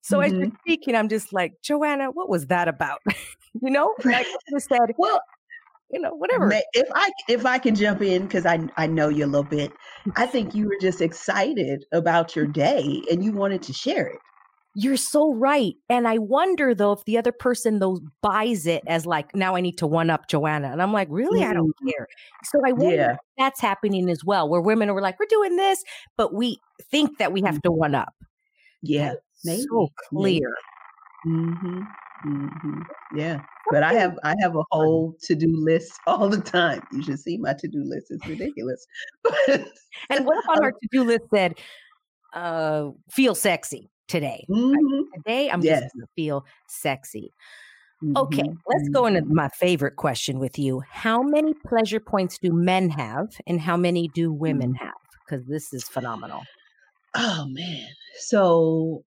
[0.03, 0.25] So mm-hmm.
[0.25, 3.01] as you're speaking, I'm just like, Joanna, what was that about?
[3.63, 5.21] you know, like I just said, well,
[5.93, 6.51] you know, whatever.
[6.73, 9.73] If I if I can jump in because I I know you a little bit,
[10.17, 14.19] I think you were just excited about your day and you wanted to share it.
[14.75, 15.75] You're so right.
[15.91, 19.61] And I wonder though if the other person though buys it as like, now I
[19.61, 20.73] need to one up Joanna.
[20.73, 21.41] And I'm like, really?
[21.41, 21.51] Mm-hmm.
[21.51, 21.89] I don't mm-hmm.
[21.89, 22.07] care.
[22.45, 23.17] So I wonder yeah.
[23.37, 25.85] that's happening as well, where women are like, we're doing this,
[26.17, 26.59] but we
[26.91, 28.15] think that we have to one up.
[28.83, 29.15] Yeah.
[29.45, 29.63] Maybe.
[29.63, 30.55] So clear.
[31.27, 31.83] Mm-hmm.
[32.27, 32.83] Mm-hmm.
[33.17, 33.43] Yeah.
[33.71, 36.83] But I have I have a whole to do list all the time.
[36.93, 38.07] You should see my to do list.
[38.11, 38.87] It's ridiculous.
[39.49, 41.59] and what if on our to do list said,
[42.33, 43.91] uh, feel sexy?
[44.13, 44.45] Today.
[44.49, 45.01] Mm-hmm.
[45.17, 45.83] Today, I'm yes.
[45.83, 47.33] just going to feel sexy.
[48.05, 48.17] Mm-hmm.
[48.17, 49.35] Okay, let's go into mm-hmm.
[49.35, 50.83] my favorite question with you.
[50.91, 54.79] How many pleasure points do men have, and how many do women mm.
[54.81, 54.93] have?
[55.25, 56.43] Because this is phenomenal.
[57.15, 57.87] Oh man!
[58.19, 59.05] So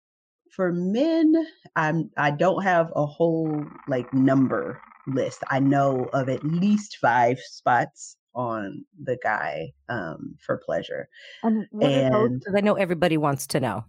[0.51, 1.33] for men,
[1.75, 5.43] I'm I don't have a whole like number list.
[5.49, 11.07] I know of at least five spots on the guy um, for pleasure.
[11.43, 13.85] And, and I know everybody wants to know.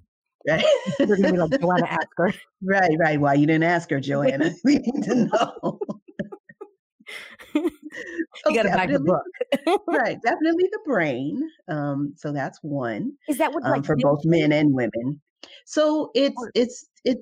[0.47, 0.65] Right.
[0.99, 2.33] You're gonna be like, Joanna, ask her.
[2.63, 3.21] Right, right.
[3.21, 4.53] Why you didn't ask her, Joanna?
[4.65, 5.79] we need to know.
[7.55, 9.23] you got to buy the book.
[9.87, 11.49] right, definitely the brain.
[11.69, 13.13] Um, so that's one.
[13.29, 15.21] Is that what um, for both men and women?
[15.65, 17.19] So it's it's it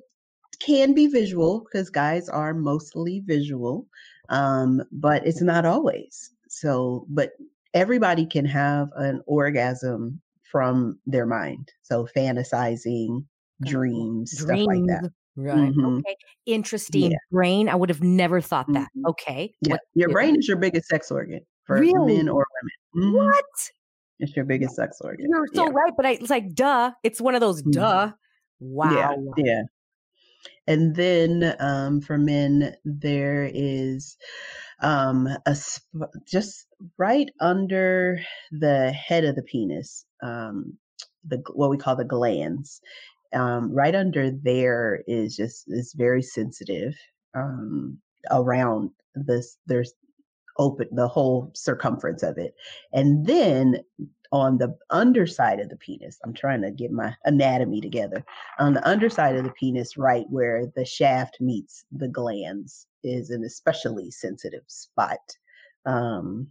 [0.59, 3.87] can be visual because guys are mostly visual,
[4.29, 6.31] um, but it's not always.
[6.47, 7.33] So, but
[7.73, 11.71] everybody can have an orgasm from their mind.
[11.81, 13.25] So fantasizing,
[13.63, 14.31] dreams, dreams.
[14.31, 15.11] stuff like that.
[15.35, 15.57] Right.
[15.57, 15.97] Mm-hmm.
[15.97, 16.15] Okay.
[16.45, 17.11] Interesting.
[17.11, 17.17] Yeah.
[17.31, 17.67] Brain.
[17.67, 18.87] I would have never thought that.
[18.97, 19.07] Mm-hmm.
[19.07, 19.53] Okay.
[19.61, 19.73] Yeah.
[19.73, 22.17] What, your brain is your biggest sex organ for really?
[22.17, 22.45] men or
[22.95, 23.09] women.
[23.09, 23.25] Mm-hmm.
[23.25, 23.45] What?
[24.19, 25.27] It's your biggest sex organ.
[25.29, 25.71] You're so yeah.
[25.73, 26.91] right, but I, it's like duh.
[27.03, 27.71] It's one of those mm-hmm.
[27.71, 28.11] duh.
[28.61, 29.17] Wow.
[29.37, 29.43] Yeah.
[29.45, 29.61] yeah.
[30.67, 34.17] And then um, for men, there is
[34.81, 36.64] um, a sp- just
[36.97, 38.19] right under
[38.51, 40.77] the head of the penis, um,
[41.27, 42.79] the what we call the glans.
[43.33, 46.93] Um, right under there is just is very sensitive
[47.35, 47.97] um,
[48.31, 49.57] around this.
[49.65, 49.93] There's
[50.57, 52.53] open the whole circumference of it,
[52.93, 53.77] and then
[54.31, 58.23] on the underside of the penis, I'm trying to get my anatomy together.
[58.59, 63.43] On the underside of the penis, right where the shaft meets the glans, is an
[63.43, 65.19] especially sensitive spot.
[65.85, 66.47] Um,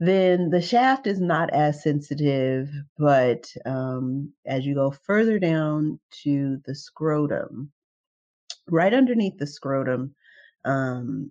[0.00, 6.60] then the shaft is not as sensitive, but um, as you go further down to
[6.66, 7.72] the scrotum,
[8.70, 10.14] right underneath the scrotum,
[10.64, 11.30] um,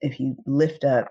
[0.00, 1.08] if you lift up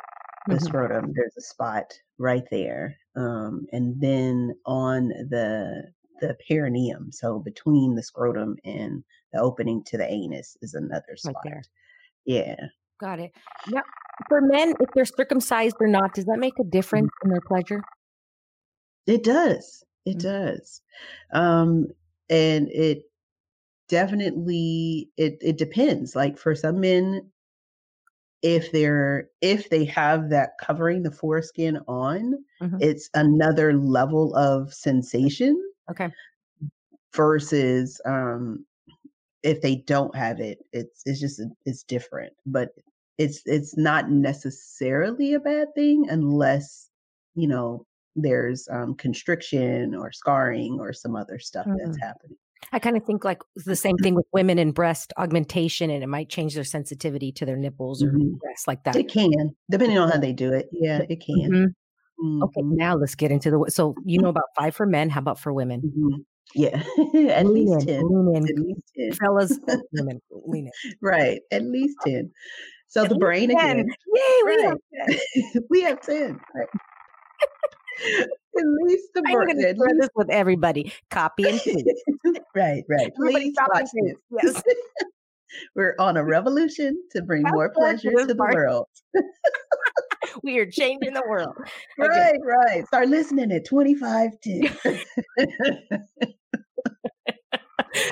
[0.47, 0.65] the mm-hmm.
[0.65, 2.97] scrotum, there's a spot right there.
[3.15, 9.97] Um, and then on the the perineum, so between the scrotum and the opening to
[9.97, 11.35] the anus is another spot.
[11.45, 11.67] Right
[12.27, 12.55] yeah.
[12.99, 13.31] Got it.
[13.69, 13.83] Now,
[14.27, 16.69] for men, if they're circumcised or not, does that make a mm-hmm.
[16.69, 17.81] difference in their pleasure?
[19.05, 19.83] It does.
[20.05, 20.27] It mm-hmm.
[20.27, 20.81] does.
[21.33, 21.87] Um,
[22.29, 23.03] and it
[23.87, 26.15] definitely it it depends.
[26.15, 27.29] Like for some men,
[28.41, 32.77] if they're if they have that covering the foreskin on, mm-hmm.
[32.81, 35.61] it's another level of sensation.
[35.89, 36.09] Okay.
[37.15, 38.65] Versus um
[39.43, 42.33] if they don't have it, it's it's just it's different.
[42.45, 42.69] But
[43.17, 46.89] it's it's not necessarily a bad thing unless
[47.35, 51.77] you know there's um, constriction or scarring or some other stuff mm-hmm.
[51.83, 52.37] that's happening.
[52.71, 56.07] I kind of think like the same thing with women and breast augmentation, and it
[56.07, 58.35] might change their sensitivity to their nipples or mm-hmm.
[58.37, 58.95] breasts like that.
[58.95, 60.67] It can, depending on how they do it.
[60.71, 61.51] Yeah, it can.
[61.51, 62.25] Mm-hmm.
[62.25, 62.43] Mm-hmm.
[62.43, 63.65] Okay, now let's get into the.
[63.69, 65.09] So you know about five for men.
[65.09, 66.25] How about for women?
[66.55, 66.81] Yeah,
[67.29, 68.35] at least in, 10.
[68.35, 68.35] in.
[68.35, 69.11] At least 10.
[69.13, 69.59] Fellas,
[69.93, 70.93] women, lean in.
[71.01, 72.31] Right, at least 10.
[72.87, 73.57] So at the brain 10.
[73.57, 73.87] again.
[74.13, 74.65] Yay, we right.
[74.65, 75.19] have
[75.53, 75.63] 10.
[75.69, 76.39] we have 10.
[76.55, 76.67] Right.
[78.19, 79.37] at least the brain.
[79.37, 80.93] I'm going to share this with everybody.
[81.09, 81.85] Copy and paste.
[82.55, 83.13] right, right.
[83.15, 84.15] Please watch this.
[84.43, 84.63] Yes.
[85.75, 88.87] We're on a revolution to bring more pleasure to the world.
[90.43, 91.55] we are changing the world.
[91.99, 92.07] Okay.
[92.07, 92.87] Right, right.
[92.87, 94.77] Start listening at 25 10.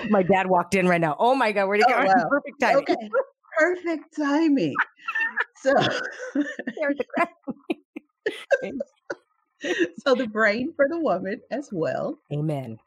[0.09, 1.15] My dad walked in right now.
[1.19, 2.05] Oh my God, where'd he oh, go?
[2.05, 2.29] Wow.
[2.29, 2.83] Perfect timing.
[2.83, 3.09] Okay.
[3.57, 4.75] Perfect timing.
[5.61, 5.73] So
[6.35, 7.31] there's the crack.
[10.05, 12.17] so the brain for the woman as well.
[12.31, 12.77] Amen.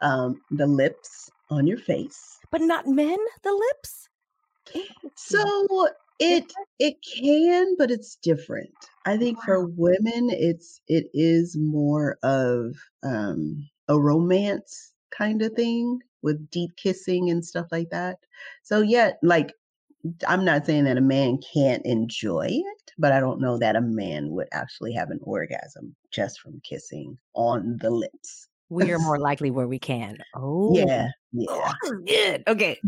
[0.00, 2.38] Um, the lips on your face.
[2.50, 4.08] But not men, the lips?
[5.16, 8.74] So it it can, but it's different.
[9.04, 16.00] I think for women it's it is more of um a romance kind of thing
[16.22, 18.18] with deep kissing and stuff like that.
[18.62, 19.52] So yeah, like
[20.26, 23.80] I'm not saying that a man can't enjoy it, but I don't know that a
[23.80, 28.48] man would actually have an orgasm just from kissing on the lips.
[28.70, 30.18] We are more likely where we can.
[30.34, 31.08] Oh, Yeah,
[31.48, 31.72] oh, yeah.
[32.06, 32.44] good.
[32.46, 32.80] Okay.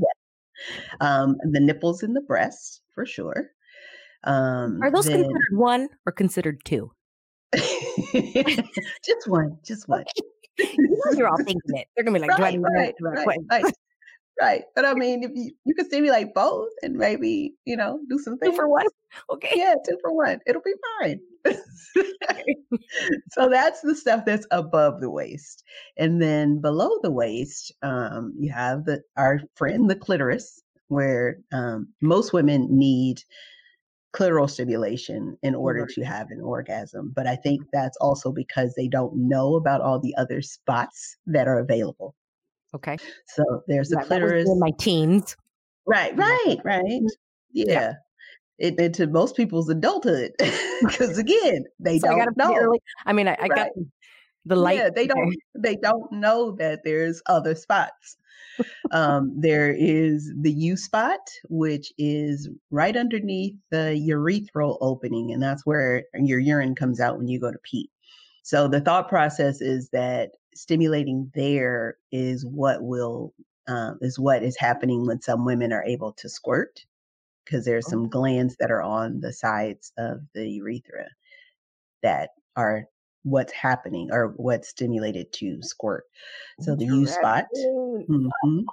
[1.00, 3.50] Um, the nipples and the breasts for sure.
[4.24, 6.92] Um, Are those then considered one or considered two?
[7.54, 10.04] just one, just one.
[10.76, 11.88] You know, you're all thinking it.
[11.94, 13.74] They're gonna be like, do I right, right, right, right,
[14.40, 14.62] right.
[14.74, 18.38] But I mean, if you you could stimulate both and maybe you know do some
[18.42, 18.86] Two for one?
[19.28, 19.50] Okay.
[19.56, 20.38] Yeah, two for one.
[20.46, 21.20] It'll be fine.
[23.32, 25.64] so that's the stuff that's above the waist,
[25.96, 31.88] and then below the waist, um, you have the our friend the clitoris, where um,
[32.00, 33.22] most women need
[34.12, 35.90] clitoral stimulation in order Right.
[35.94, 37.12] to have an orgasm.
[37.14, 41.46] But I think that's also because they don't know about all the other spots that
[41.46, 42.14] are available.
[42.74, 42.96] Okay.
[43.26, 44.48] So there's the Yeah, was clitoris.
[44.48, 45.36] in my teens.
[45.86, 46.84] Right, right, right.
[46.84, 47.06] Mm-hmm.
[47.52, 47.94] Yeah.
[48.58, 50.32] It, into most people's adulthood.
[50.82, 52.56] Because again, they So don't pretty know.
[52.56, 52.80] early.
[53.04, 53.68] I mean, I, I got
[54.46, 54.78] the light.
[54.78, 58.16] Yeah, they don't they don't know that there's other spots.
[58.90, 65.64] Um, there is the U spot, which is right underneath the urethral opening, and that's
[65.66, 67.90] where your urine comes out when you go to pee.
[68.42, 73.34] So the thought process is that stimulating there is what will
[73.68, 76.84] um, is what is happening when some women are able to squirt
[77.44, 81.06] because there's some glands that are on the sides of the urethra
[82.02, 82.84] that are
[83.22, 86.04] what's happening or what's stimulated to squirt.
[86.60, 87.46] So the U spot.
[87.54, 88.64] Mhm.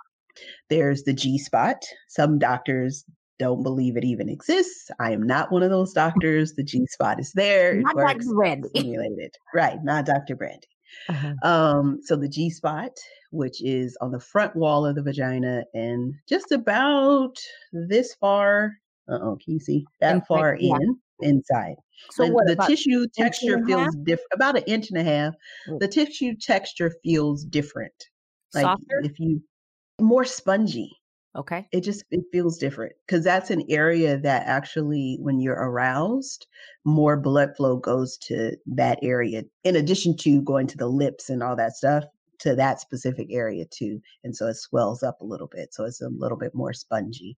[0.70, 1.84] There's the G spot.
[2.08, 3.04] Some doctors
[3.40, 4.90] don't believe it even exists.
[5.00, 6.54] I am not one of those doctors.
[6.54, 7.78] The G spot is there.
[7.78, 8.26] It Not works.
[8.26, 8.36] Dr.
[8.36, 8.70] Randy.
[8.70, 9.36] Stimulated.
[9.54, 9.84] Right.
[9.84, 10.36] Not Dr.
[10.36, 10.64] Brandye.
[11.10, 11.34] Uh-huh.
[11.44, 12.98] Um, so the G spot,
[13.32, 17.38] which is on the front wall of the vagina and just about
[17.72, 18.74] this far.
[19.10, 21.76] Uh oh, can you see that far in inside?
[22.12, 25.34] So And what the tissue texture feels different, about an inch and a half.
[25.68, 25.80] Mm.
[25.80, 27.94] The tissue texture feels different.
[28.54, 29.02] Like softer?
[29.04, 29.42] if you
[30.00, 30.92] more spongy,
[31.36, 31.68] Okay.
[31.72, 36.48] it just it feels different because that's an area that actually when you're aroused
[36.84, 41.44] more blood flow goes to that area in addition to going to the lips and
[41.44, 42.04] all that stuff
[42.40, 46.02] to that specific area too and so it swells up a little bit so it's
[46.02, 47.38] a little bit more spongy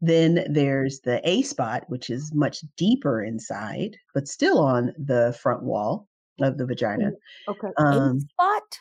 [0.00, 5.62] then there's the a spot which is much deeper inside but still on the front
[5.64, 6.08] wall
[6.40, 7.12] of the vagina
[7.48, 7.68] Okay.
[7.78, 8.00] Um, A
[8.32, 8.80] spot?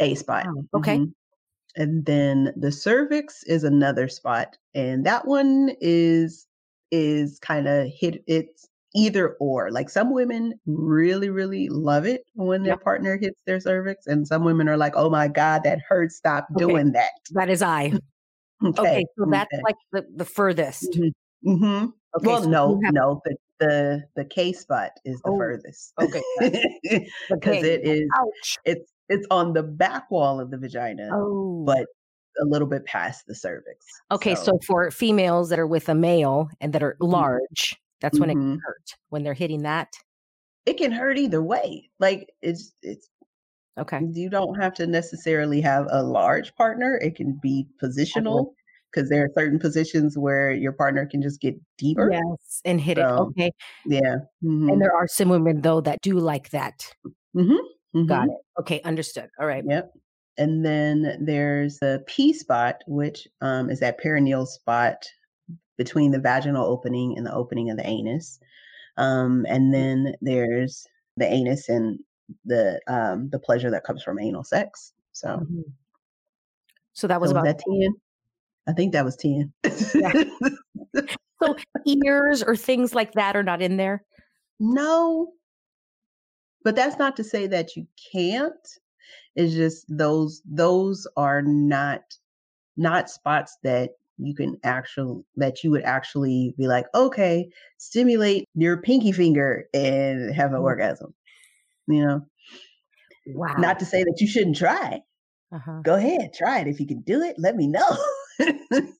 [0.00, 1.00] a spot Wow, okay.
[1.00, 1.14] Mhm.
[1.76, 6.46] And then the cervix is another spot, and that one is
[6.92, 8.24] is kind of hit.
[8.28, 9.70] It's either or.
[9.72, 12.78] Like some women really, really love it when their Yeah.
[12.78, 16.16] partner hits their cervix, and some women are like, "Oh my god, that hurts!
[16.16, 16.78] Stop Okay.
[16.78, 17.98] doing that." That is I.
[18.64, 19.04] Okay, Okay.
[19.16, 19.62] So that's okay.
[19.64, 20.98] like the, the furthest.
[21.44, 22.26] hmm Okay.
[22.26, 25.92] well, so no, have, no, the the the K spot is the Oh, furthest.
[26.00, 26.22] okay,
[27.30, 28.56] because it is Ouch.
[28.64, 31.64] it's it's on the back wall of the vagina, Oh.
[31.66, 31.86] but
[32.40, 33.84] a little bit past the cervix.
[34.10, 37.10] Okay, so for females that are with a male and that are Mhm.
[37.12, 39.92] large, that's when it can hurt when they're hitting that.
[40.66, 41.90] it can hurt either way.
[42.00, 43.08] Like it's it's
[43.78, 44.00] Okay.
[44.12, 46.98] you don't have to necessarily have a large partner.
[47.02, 48.52] It can be positional
[48.90, 52.10] because there are certain positions where your partner can just get deeper.
[52.10, 53.04] Yes, and hit it.
[53.04, 53.50] Okay.
[53.86, 54.16] Yeah.
[54.42, 54.80] And Mhm.
[54.80, 56.90] there are some women though that do like that.
[57.36, 57.58] Mhm.
[58.06, 58.32] Got Mhm.
[58.32, 58.40] it.
[58.60, 59.28] Okay, understood.
[59.38, 59.64] All right.
[59.66, 59.92] Yep.
[60.38, 65.04] And then there's the P spot, which um, is that perineal spot
[65.76, 68.38] between the vaginal opening and the opening of the anus.
[68.96, 70.86] Um, and then there's
[71.16, 71.98] the anus and
[72.44, 74.92] the um, the pleasure that comes from anal sex.
[75.12, 75.64] So, Mhm.
[76.92, 77.94] So that was so was about that ten?
[78.66, 79.52] I think that was ten.
[81.42, 81.56] so
[81.86, 84.04] ears or things like that are not in there.
[84.60, 85.32] no,
[86.64, 88.52] but that's not to say that you can't.
[89.36, 92.02] It's just those those are not
[92.76, 97.48] not spots that you can actually that you would actually be like, okay,
[97.78, 100.64] stimulate your pinky finger and have an Mhm.
[100.64, 101.14] orgasm.
[101.88, 102.26] You know,
[103.26, 103.54] Wow.
[103.58, 105.00] not to say that you shouldn't try.
[105.52, 105.80] uh-huh.
[105.82, 106.68] Go ahead, try it.
[106.68, 107.96] If you can do it, let me know.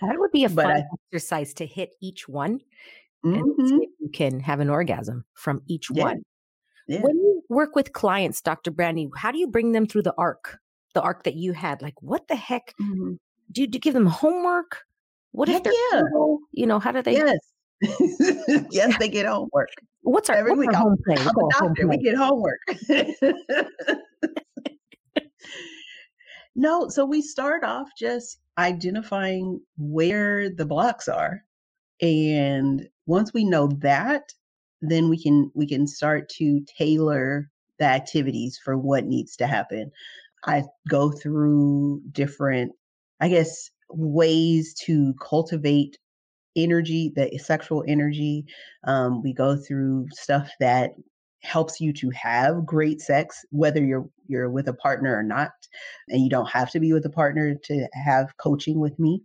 [0.00, 0.82] That would be a but fun I-
[1.12, 2.60] exercise to hit each one
[3.22, 3.82] and see Mhm.
[3.82, 6.04] if you can have an orgasm from each Yeah.
[6.04, 6.22] one.
[6.88, 7.00] Yeah.
[7.02, 8.70] When you work with clients, Dr.
[8.72, 10.58] Brandye, how do you bring them through the arc?
[10.94, 12.74] the arc that you had, like what the heck?
[12.80, 13.12] Mm-hmm.
[13.52, 14.84] Do, you, do you give them homework?
[15.32, 16.36] What heck if they're yeah.
[16.50, 17.38] you know, how do they Yes.
[18.70, 19.68] yes, they get homework.
[20.02, 20.74] What's our every what's week?
[20.74, 21.16] Our oh, home play?
[21.18, 21.88] I'm a doctor.
[21.88, 22.60] We get homework.
[26.56, 31.42] no, so we start off just identifying where the blocks are.
[32.00, 34.32] And once we know that,
[34.80, 39.90] then we can we can start to tailor the activities for what needs to happen.
[40.44, 42.72] I go through different,
[43.20, 45.98] I guess, ways to cultivate
[46.58, 48.44] energy, the sexual energy.
[48.84, 50.92] Um, we go through stuff that
[51.42, 55.52] helps you to have great sex whether you're you're with a partner or not
[56.08, 59.22] and you don't have to be with a partner to have coaching with me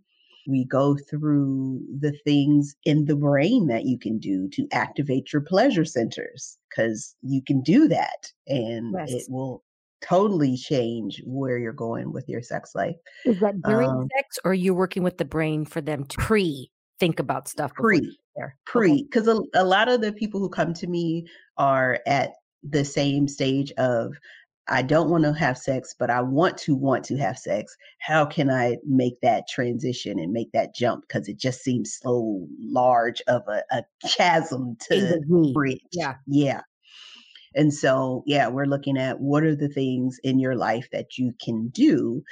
[0.47, 5.41] we go through the things in the brain that you can do to activate your
[5.41, 9.11] pleasure centers because you can do that and yes.
[9.11, 9.63] it will
[10.01, 12.95] totally change where you're going with your sex life.
[13.25, 16.17] Is that during um, sex or are you working with the brain for them to
[16.17, 16.69] pre
[17.03, 18.55] think about stuff pre there?
[18.65, 21.27] Pre, because a, a lot of the people who come to me
[21.57, 22.31] are at
[22.63, 24.13] the same stage of
[24.69, 27.75] I don't want to have sex, but I want to want to have sex.
[27.99, 31.03] How can I make that transition and make that jump?
[31.05, 35.21] Because it just seems so large of a, a chasm to
[35.53, 35.81] bridge.
[35.91, 36.15] Yeah.
[36.25, 36.61] Yeah.
[37.55, 41.33] And so, yeah, we're looking at what are the things in your life that you
[41.43, 42.23] can do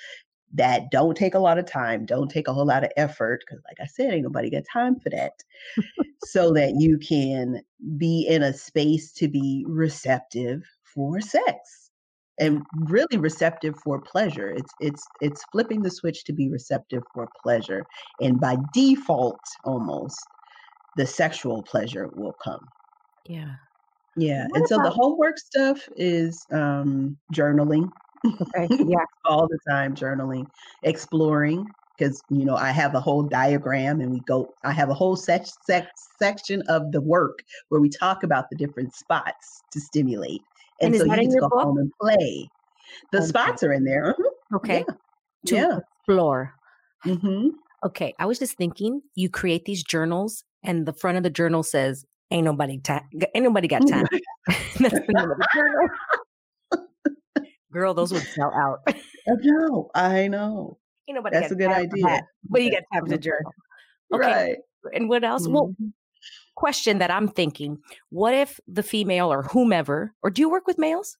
[0.53, 3.41] that don't take a lot of time, don't take a whole lot of effort.
[3.45, 5.33] Because, like I said, ain't nobody got time for that.
[6.19, 7.61] so that you can
[7.97, 11.89] be in a space to be receptive for sex
[12.39, 14.51] and really receptive for pleasure.
[14.51, 17.87] It's it's it's flipping the switch to be receptive for pleasure.
[18.19, 20.29] And by default almost
[20.95, 22.71] the sexual pleasure will come.
[23.25, 23.55] Yeah.
[24.15, 24.47] Yeah.
[24.49, 27.91] What and so the homework stuff is um journaling.
[28.25, 28.67] Okay.
[28.87, 29.05] Yeah.
[29.25, 30.45] All the time journaling,
[30.83, 31.65] exploring
[31.97, 35.15] because you know I have a whole diagram and we go I have a whole
[35.15, 40.41] sec- sec- section of the work where we talk about the different spots to stimulate
[40.81, 41.63] and, and so you get to go book?
[41.63, 42.49] home and play.
[43.11, 43.27] The okay.
[43.27, 44.13] spots are in there.
[44.13, 44.55] Mm-hmm.
[44.55, 44.85] Okay.
[44.87, 44.95] Yeah.
[45.45, 45.77] To yeah.
[45.77, 46.53] explore.
[47.05, 47.49] Mm-hmm.
[47.85, 48.13] Okay.
[48.19, 52.05] I was just thinking you create these journals and the front of the journal says,
[52.31, 53.03] Ain't nobody time.
[53.35, 54.05] Ain't nobody got time.
[54.47, 55.89] That's the name of the journal.
[57.71, 58.81] Girl, those would sell out.
[58.87, 59.91] I know.
[59.95, 60.77] I know.
[61.07, 62.03] Ain't nobody That's a good idea.
[62.03, 63.53] That, but you got time to journal.
[64.13, 64.25] Okay.
[64.25, 64.57] Right.
[64.93, 65.43] And what else?
[65.43, 65.53] Mm-hmm.
[65.53, 65.75] Well,
[66.55, 70.77] question that I'm thinking what if the female or whomever, or do you work with
[70.77, 71.17] males?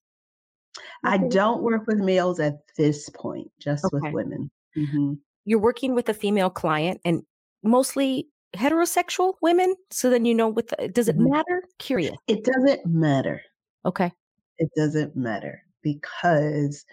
[1.04, 3.98] I don't work with males at this point, just okay.
[4.02, 4.52] with women.
[4.78, 5.14] Mm-hmm.
[5.46, 7.24] You're working with a female client and
[7.64, 9.76] mostly heterosexual women.
[9.90, 11.32] So then you know, with the, does it mm-hmm.
[11.32, 11.64] matter?
[11.80, 12.16] Curious.
[12.28, 13.42] It doesn't matter.
[13.86, 14.12] Okay.
[14.60, 16.86] It doesn't matter because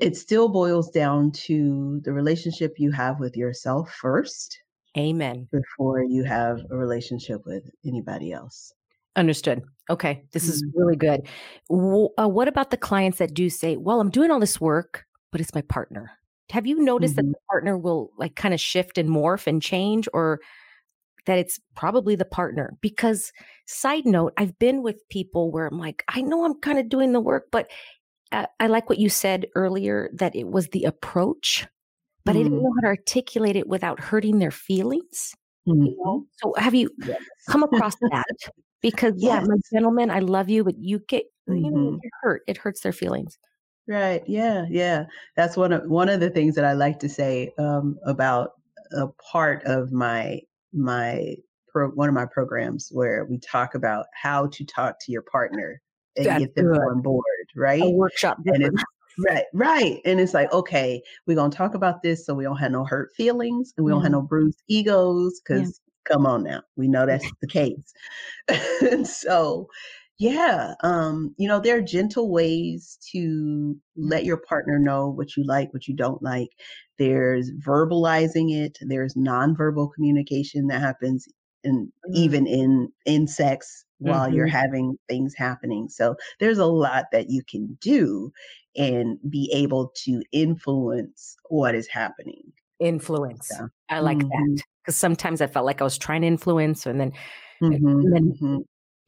[0.00, 4.60] it still boils down to the relationship you have with yourself first
[4.98, 5.46] Amen.
[5.52, 8.72] Before you have a relationship with anybody else.
[9.16, 9.62] Understood.
[9.88, 10.24] Okay.
[10.32, 10.52] This mm-hmm.
[10.52, 11.28] is really good.
[11.70, 15.40] Uh, what about the clients that do say, well, I'm doing all this work, but
[15.40, 16.10] it's my partner?
[16.50, 17.28] Have you noticed mm-hmm.
[17.28, 20.40] that the partner will like kind of shift and morph and change or
[21.26, 22.76] that it's probably the partner?
[22.80, 23.32] Because,
[23.66, 27.12] side note, I've been with people where I'm like, I know I'm kind of doing
[27.12, 27.70] the work, but
[28.32, 31.66] uh, I like what you said earlier that it was the approach
[32.24, 32.40] but mm.
[32.40, 32.62] I didn't mm.
[32.62, 35.34] know how to articulate it without hurting their feelings.
[35.68, 35.86] Mm-hmm.
[35.86, 36.26] You know?
[36.36, 37.20] So have you yes.
[37.48, 38.36] come across that?
[38.82, 39.42] Because yes.
[39.42, 41.64] yeah, my gentleman, I love you, but you get mm-hmm.
[41.64, 41.98] you know, mm-hmm.
[42.02, 42.42] you hurt.
[42.46, 43.38] It hurts their feelings.
[43.86, 44.22] Right.
[44.26, 44.66] Yeah.
[44.68, 45.06] Yeah.
[45.36, 48.52] That's one of one of the things that I like to say um, about
[48.92, 50.40] a part of my
[50.72, 51.36] my
[51.68, 55.80] pro, one of my programs where we talk about how to talk to your partner
[56.16, 56.80] and That's get them good.
[56.80, 57.24] on board.
[57.56, 57.82] Right.
[57.82, 58.38] A workshop.
[59.18, 60.00] Right, right.
[60.04, 63.10] And it's like, okay, we're gonna talk about this so we don't have no hurt
[63.16, 66.14] feelings and we don't have no bruised egos, because yeah.
[66.14, 67.92] come on now, we know that's the case.
[68.80, 69.68] and so
[70.20, 75.46] yeah, um, you know, there are gentle ways to let your partner know what you
[75.46, 76.50] like, what you don't like.
[76.98, 81.26] There's verbalizing it, there's nonverbal communication that happens
[81.64, 82.16] and mm-hmm.
[82.16, 84.34] even in in sex while mm-hmm.
[84.34, 85.88] you're having things happening.
[85.88, 88.30] So there's a lot that you can do
[88.76, 92.52] and be able to influence what is happening.
[92.78, 93.48] Influence.
[93.48, 94.28] So, I like mm-hmm.
[94.28, 97.12] that because sometimes I felt like I was trying to influence and then,
[97.62, 97.86] mm-hmm.
[97.86, 98.56] and then mm-hmm.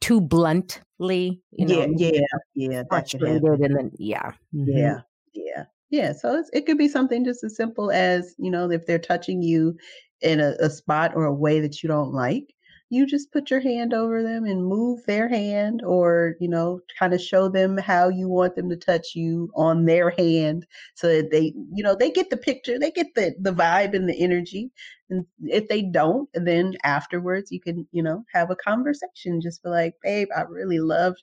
[0.03, 2.21] Too bluntly, you know, yeah, yeah,
[2.55, 4.77] yeah, frustrated, and then yeah, mm-hmm.
[4.77, 4.99] yeah,
[5.33, 6.11] yeah, yeah.
[6.11, 9.77] So it could be something just as simple as you know if they're touching you
[10.19, 12.53] in a, a spot or a way that you don't like,
[12.93, 17.13] you just put your hand over them and move their hand or, you know, kind
[17.13, 20.65] of show them how you want them to touch you on their hand
[20.95, 24.07] so that they, you know, they get the picture, they get the the vibe and
[24.09, 24.71] the energy.
[25.09, 29.41] And if they don't, then afterwards you can, you know, have a conversation.
[29.41, 31.21] Just be like, babe, I really loved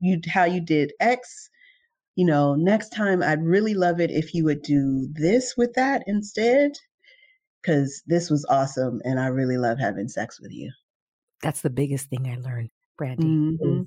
[0.00, 1.50] you how you did X
[2.16, 6.04] you know, next time I'd really love it if you would do this with that
[6.06, 6.72] instead,
[7.62, 10.70] because this was awesome and I really love having sex with you.
[11.44, 13.58] That's the biggest thing I learned, Brandye.
[13.60, 13.82] Mm-hmm.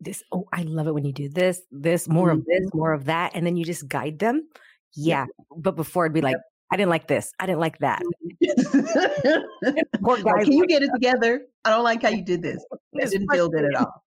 [0.00, 2.40] This, oh, I love it when you do this, this, more mm-hmm.
[2.40, 2.78] of this, mm-hmm.
[2.78, 3.32] more of that.
[3.34, 4.48] And then you just guide them.
[4.94, 5.26] Yeah.
[5.56, 6.36] But before it'd be like,
[6.72, 7.32] I didn't like this.
[7.38, 8.02] I didn't like that.
[10.02, 10.44] Poor guys.
[10.44, 11.42] Can you get it together?
[11.64, 12.64] I don't like how you did this.
[13.00, 14.02] I didn't feel good at all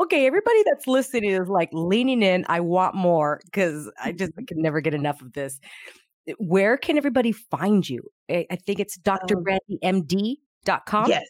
[0.00, 2.44] okay, everybody that's listening is like leaning in.
[2.48, 5.60] I want more because I just can never get enough of this.
[6.28, 8.02] Eh, where can everybody find you?
[8.30, 11.08] I, I think it's drbrandyemd.com.
[11.08, 11.26] Yes.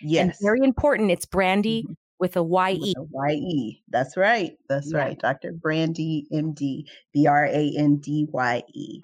[0.00, 0.22] Yes.
[0.22, 1.10] And very important.
[1.10, 2.94] It's Brandye mm-hmm with a Y-E.
[3.10, 3.82] Y-E.
[3.88, 4.52] That's right.
[4.68, 4.98] That's yeah.
[4.98, 5.18] right.
[5.18, 5.54] Dr.
[5.54, 9.00] Brandye, MD, B-R-A-N-D-Y-E.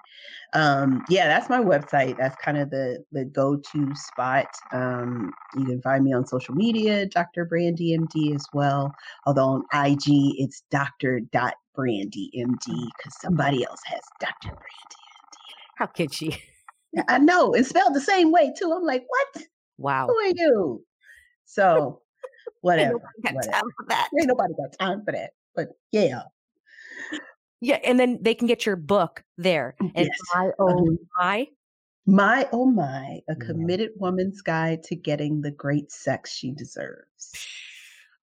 [0.53, 2.17] Um, yeah, that's my website.
[2.17, 4.47] That's kind of the, the go-to spot.
[4.71, 7.45] Um, you can find me on social media, Dr.
[7.45, 8.95] Brandye, MD as well.
[9.25, 11.19] Although on IG, it's Dr.
[11.33, 14.55] Brandye, MD, because somebody else has Dr.
[14.55, 15.08] Brandye, MD.
[15.79, 16.37] How could she?
[17.07, 17.53] I know.
[17.53, 18.73] It's spelled the same way, too.
[18.75, 19.43] I'm like, what?
[19.77, 20.07] Wow.
[20.07, 20.85] Who are you?
[21.45, 22.01] So
[22.61, 22.99] whatever.
[23.25, 24.09] Ain't nobody got time for that.
[24.19, 25.31] Ain't nobody got time for that.
[25.55, 26.23] But yeah.
[27.61, 29.75] Yeah, and then they can get your book there.
[29.79, 30.19] And yes.
[30.35, 30.95] my oh mm-hmm.
[31.17, 31.47] my.
[32.05, 34.01] My oh my, a committed yeah.
[34.01, 37.47] woman's guide to getting the great sex she deserves.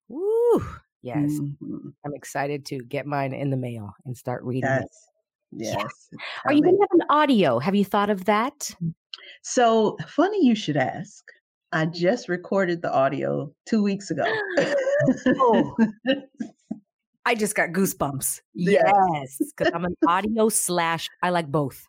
[0.09, 0.67] Woo.
[1.03, 1.31] Yes.
[1.31, 1.89] Mm-hmm.
[2.05, 5.09] I'm excited to get mine in the mail and start reading yes.
[5.61, 5.65] It.
[5.65, 6.09] Yes.
[6.45, 7.59] Are you going to have an audio?
[7.59, 8.75] Have you thought of that?
[9.43, 11.25] So funny you should ask.
[11.73, 14.25] I just recorded the audio two weeks ago.
[15.27, 15.77] oh.
[17.27, 18.41] I just got goosebumps.
[18.55, 21.09] Yes, because I'm an audio slash.
[21.23, 21.85] I like both.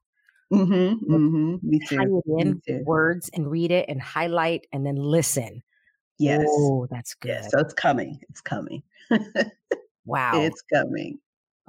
[0.52, 1.56] Mm-hmm, mm-hmm.
[1.62, 2.24] Me too.
[2.40, 2.84] in Me too.
[2.86, 5.62] words and read it and highlight and then listen.
[6.18, 6.44] Yes.
[6.48, 7.30] Oh, that's good.
[7.30, 8.20] Yes, so it's coming.
[8.30, 8.82] It's coming.
[10.06, 10.32] wow.
[10.42, 11.20] It's coming.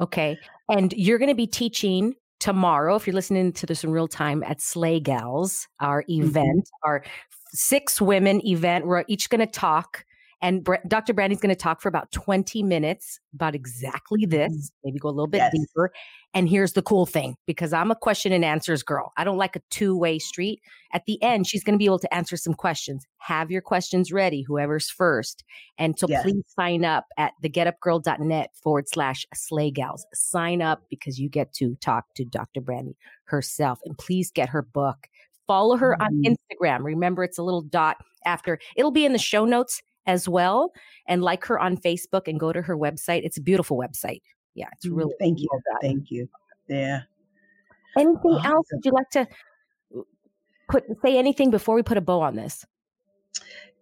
[0.01, 0.39] Okay.
[0.69, 4.43] And you're going to be teaching tomorrow, if you're listening to this in real time,
[4.45, 6.23] at Sleigh Gals, our mm-hmm.
[6.23, 6.89] event, mm-hmm.
[6.89, 7.05] our
[7.53, 8.87] six women event.
[8.87, 10.05] We're each going to talk.
[10.41, 11.15] And Dr.
[11.15, 14.87] Brandye's going to talk for about 20 minutes about exactly this, mm-hmm.
[14.89, 15.53] maybe go a little bit yes.
[15.53, 15.91] deeper.
[16.35, 19.13] And here's the cool thing because I'm a question and answers girl.
[19.17, 20.61] I don't like a two way street.
[20.93, 23.07] At the end, she's going to be able to answer some questions.
[23.19, 25.43] Have your questions ready, whoever's first.
[25.79, 26.23] And so yes.
[26.23, 30.07] please sign up at thegetupgirl.net forward slash sleigh gals.
[30.13, 32.61] Sign up because you get to talk to Dr.
[32.61, 33.81] Brandye herself.
[33.85, 35.09] And please get her book.
[35.47, 36.27] Follow her mm-hmm.
[36.27, 36.85] on Instagram.
[36.85, 38.59] Remember, it's a little dot after.
[38.77, 40.73] It'll be in the show notes as well.
[41.07, 43.23] And like her on Facebook and go to her website.
[43.25, 44.21] It's a beautiful website.
[44.59, 45.15] Yeah, it's really.
[45.15, 45.49] Mm, thank you.
[45.81, 46.29] Thank you.
[46.69, 47.03] Yeah.
[47.97, 48.53] Anything awesome.
[48.53, 48.67] else?
[48.73, 49.27] Would you like to
[50.69, 52.67] put say anything before we put a bow on this?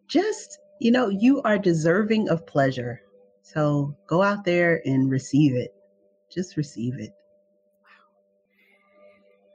[0.07, 3.01] Just you know, you are deserving of pleasure.
[3.43, 5.75] So go out there and receive it.
[6.31, 7.13] Just receive it.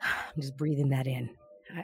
[0.01, 0.09] I'm
[0.41, 1.29] just breathing that in.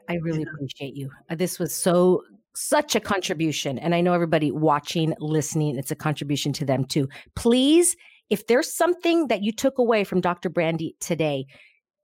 [0.09, 1.09] I, really appreciate you.
[1.29, 2.23] Uh, this was so
[2.55, 3.77] such a contribution.
[3.77, 7.07] And I know everybody watching, listening, it's a contribution to them too.
[7.35, 7.95] Please,
[8.29, 10.49] if there's something that you took away from Dr.
[10.49, 11.45] Brandye today,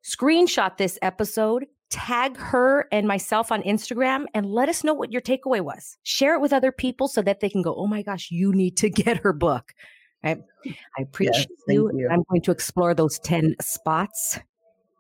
[0.03, 5.21] screenshot this episode, tag her and myself on Instagram, and let us know what your
[5.21, 5.97] takeaway was.
[6.03, 8.78] Share it with other people so that they can go, oh my gosh, you need
[8.78, 9.74] to get her book.
[10.24, 10.38] I,
[10.97, 11.91] I appreciate yes, you.
[11.93, 12.09] you.
[12.09, 14.39] I'm going to explore those 10 spots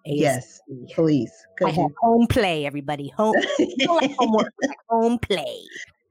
[0.05, 0.59] Yes,
[0.93, 1.31] please.
[1.65, 3.09] I have home play, everybody.
[3.15, 3.35] Home,
[3.87, 5.61] like homework, like home play.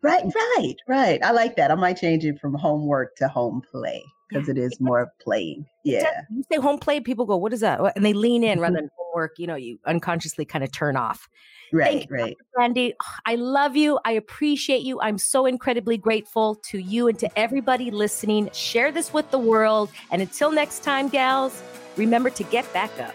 [0.02, 1.22] Right, right, right.
[1.22, 1.70] I like that.
[1.70, 4.02] I might change it from homework to home play
[4.32, 5.66] because it is more playing.
[5.84, 6.22] Yeah.
[6.30, 8.82] You say home play, people go, "What is that?" And they lean in rather mm-hmm.
[8.84, 9.38] than homework.
[9.38, 11.28] You know, you unconsciously kind of turn off.
[11.72, 12.36] Right, right.
[12.54, 12.92] Brandye,
[13.24, 13.98] I love you.
[14.04, 15.00] I appreciate you.
[15.00, 18.50] I'm so incredibly grateful to you and to everybody listening.
[18.52, 19.90] Share this with the world.
[20.10, 21.62] And until next time, gals,
[21.96, 23.14] remember to get back up.